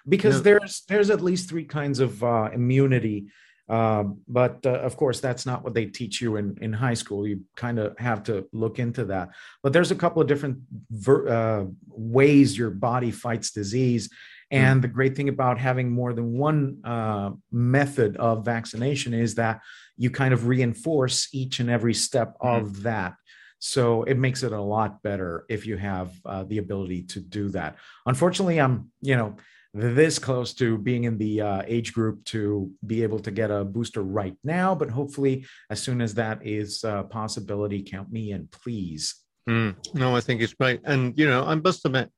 because 0.09 0.37
yeah. 0.37 0.43
there's 0.43 0.83
there's 0.88 1.11
at 1.11 1.21
least 1.21 1.49
three 1.49 1.64
kinds 1.64 2.01
of 2.01 2.23
uh, 2.23 2.51
immunity 2.53 3.29
um, 3.71 4.23
but 4.27 4.66
uh, 4.66 4.71
of 4.71 4.97
course, 4.97 5.21
that's 5.21 5.47
not 5.47 5.62
what 5.62 5.75
they 5.75 5.87
teach 5.87 6.21
you 6.21 6.37
in, 6.37 6.59
in 6.61 6.73
high 6.73 6.95
school. 6.95 7.25
You 7.25 7.43
kind 7.55 7.79
of 7.79 7.97
have 7.99 8.25
to 8.25 8.49
look 8.53 8.81
into 8.81 9.05
that. 9.07 9.29
But 9.62 9.73
there's 9.73 9.93
a 9.93 9.95
couple 9.97 10.21
of 10.21 10.27
different 10.27 10.59
ver- 10.90 11.29
uh, 11.29 11.66
ways 11.87 12.59
your 12.59 12.71
body 12.71 13.12
fights 13.12 13.53
disease. 13.53 14.11
And 14.51 14.81
mm. 14.81 14.83
the 14.83 14.88
great 14.88 15.14
thing 15.14 15.29
about 15.29 15.59
having 15.59 15.93
more 15.93 16.12
than 16.12 16.33
one 16.33 16.81
uh, 16.85 17.31
method 17.53 18.16
of 18.16 18.45
vaccination 18.45 19.14
is 19.14 19.37
that 19.37 19.61
you 19.97 20.11
kind 20.11 20.35
of 20.35 20.49
reinforce 20.49 21.29
each 21.33 21.61
and 21.61 21.71
every 21.71 21.95
step 21.95 22.35
mm. 22.43 22.59
of 22.59 22.83
that. 22.83 23.14
So 23.61 24.03
it 24.05 24.16
makes 24.16 24.42
it 24.42 24.53
a 24.53 24.61
lot 24.61 25.03
better 25.03 25.44
if 25.49 25.66
you 25.66 25.77
have 25.77 26.12
uh, 26.25 26.44
the 26.44 26.59
ability 26.59 27.03
to 27.03 27.20
do 27.20 27.51
that. 27.51 27.77
Unfortunately, 28.07 28.59
I'm, 28.59 28.90
you 29.03 29.16
know, 29.16 29.37
this 29.73 30.18
close 30.18 30.53
to 30.55 30.79
being 30.79 31.05
in 31.05 31.18
the 31.18 31.40
uh, 31.40 31.62
age 31.66 31.92
group 31.92 32.25
to 32.25 32.73
be 32.87 33.03
able 33.03 33.20
to 33.20 33.31
get 33.31 33.51
a 33.51 33.64
booster 33.64 34.03
right 34.03 34.37
now. 34.42 34.75
But 34.75 34.90
hopefully, 34.90 35.46
as 35.68 35.81
soon 35.81 36.01
as 36.01 36.14
that 36.14 36.44
is 36.44 36.83
a 36.85 37.07
possibility, 37.09 37.83
count 37.83 38.11
me 38.11 38.33
in, 38.33 38.49
please. 38.51 39.14
Mm, 39.49 39.77
no, 39.94 40.16
I 40.16 40.20
think 40.20 40.40
it's 40.40 40.55
great. 40.55 40.81
And, 40.85 41.16
you 41.16 41.29
know, 41.29 41.44
I 41.44 41.55
must 41.55 41.85
admit, 41.85 42.11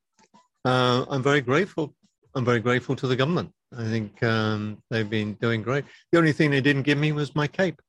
uh, 0.64 1.05
I'm 1.11 1.22
very 1.22 1.40
grateful. 1.40 1.94
I'm 2.35 2.44
very 2.44 2.61
grateful 2.61 2.96
to 2.96 3.07
the 3.07 3.16
government. 3.16 3.50
I 3.76 3.85
think 3.85 4.22
um, 4.22 4.78
they've 4.90 5.09
been 5.09 5.35
doing 5.35 5.61
great. 5.62 5.85
The 6.12 6.18
only 6.18 6.33
thing 6.33 6.50
they 6.50 6.61
didn't 6.61 6.83
give 6.83 6.98
me 6.98 7.12
was 7.12 7.35
my 7.35 7.46
cape. 7.46 7.81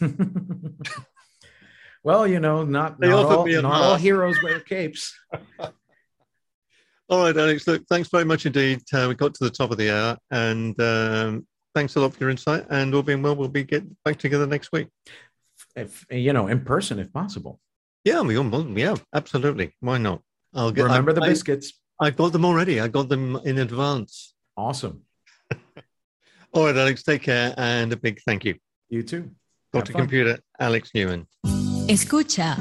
well, 2.04 2.26
you 2.26 2.40
know, 2.40 2.64
not, 2.64 3.00
not, 3.00 3.10
all, 3.10 3.46
not 3.46 3.64
all 3.64 3.96
heroes 3.96 4.42
wear 4.42 4.60
capes. 4.60 5.18
All 7.10 7.22
right, 7.22 7.34
Alex. 7.34 7.66
Look, 7.66 7.86
thanks 7.88 8.10
very 8.10 8.26
much 8.26 8.44
indeed. 8.44 8.82
Uh, 8.92 9.06
we 9.08 9.14
got 9.14 9.32
to 9.32 9.44
the 9.44 9.50
top 9.50 9.70
of 9.70 9.78
the 9.78 9.90
hour, 9.90 10.18
and 10.30 10.78
um, 10.78 11.46
thanks 11.74 11.96
a 11.96 12.00
lot 12.00 12.12
for 12.12 12.20
your 12.20 12.28
insight. 12.28 12.66
And 12.68 12.94
all 12.94 13.02
being 13.02 13.22
well, 13.22 13.34
we'll 13.34 13.48
be 13.48 13.64
get 13.64 13.82
back 14.04 14.18
together 14.18 14.46
next 14.46 14.72
week. 14.72 14.88
If 15.74 16.04
you 16.10 16.34
know, 16.34 16.48
in 16.48 16.66
person, 16.66 16.98
if 16.98 17.10
possible. 17.10 17.60
Yeah, 18.04 18.20
we 18.20 18.38
yeah, 18.78 18.94
absolutely. 19.14 19.74
Why 19.80 19.96
not? 19.96 20.20
I'll 20.54 20.70
get. 20.70 20.84
Remember 20.84 21.12
I, 21.12 21.14
the 21.14 21.20
biscuits. 21.22 21.72
I, 21.98 22.08
I 22.08 22.10
got 22.10 22.32
them 22.32 22.44
already. 22.44 22.78
I 22.78 22.88
got 22.88 23.08
them 23.08 23.36
in 23.36 23.58
advance. 23.58 24.34
Awesome. 24.54 25.02
all 26.52 26.66
right, 26.66 26.76
Alex. 26.76 27.04
Take 27.04 27.22
care, 27.22 27.54
and 27.56 27.90
a 27.90 27.96
big 27.96 28.20
thank 28.26 28.44
you. 28.44 28.56
You 28.90 29.02
too. 29.02 29.30
Got 29.72 29.86
Dr. 29.86 29.92
Computer, 29.92 30.38
Alex 30.60 30.90
Neuman. 30.94 31.26
Escucha. 31.88 32.54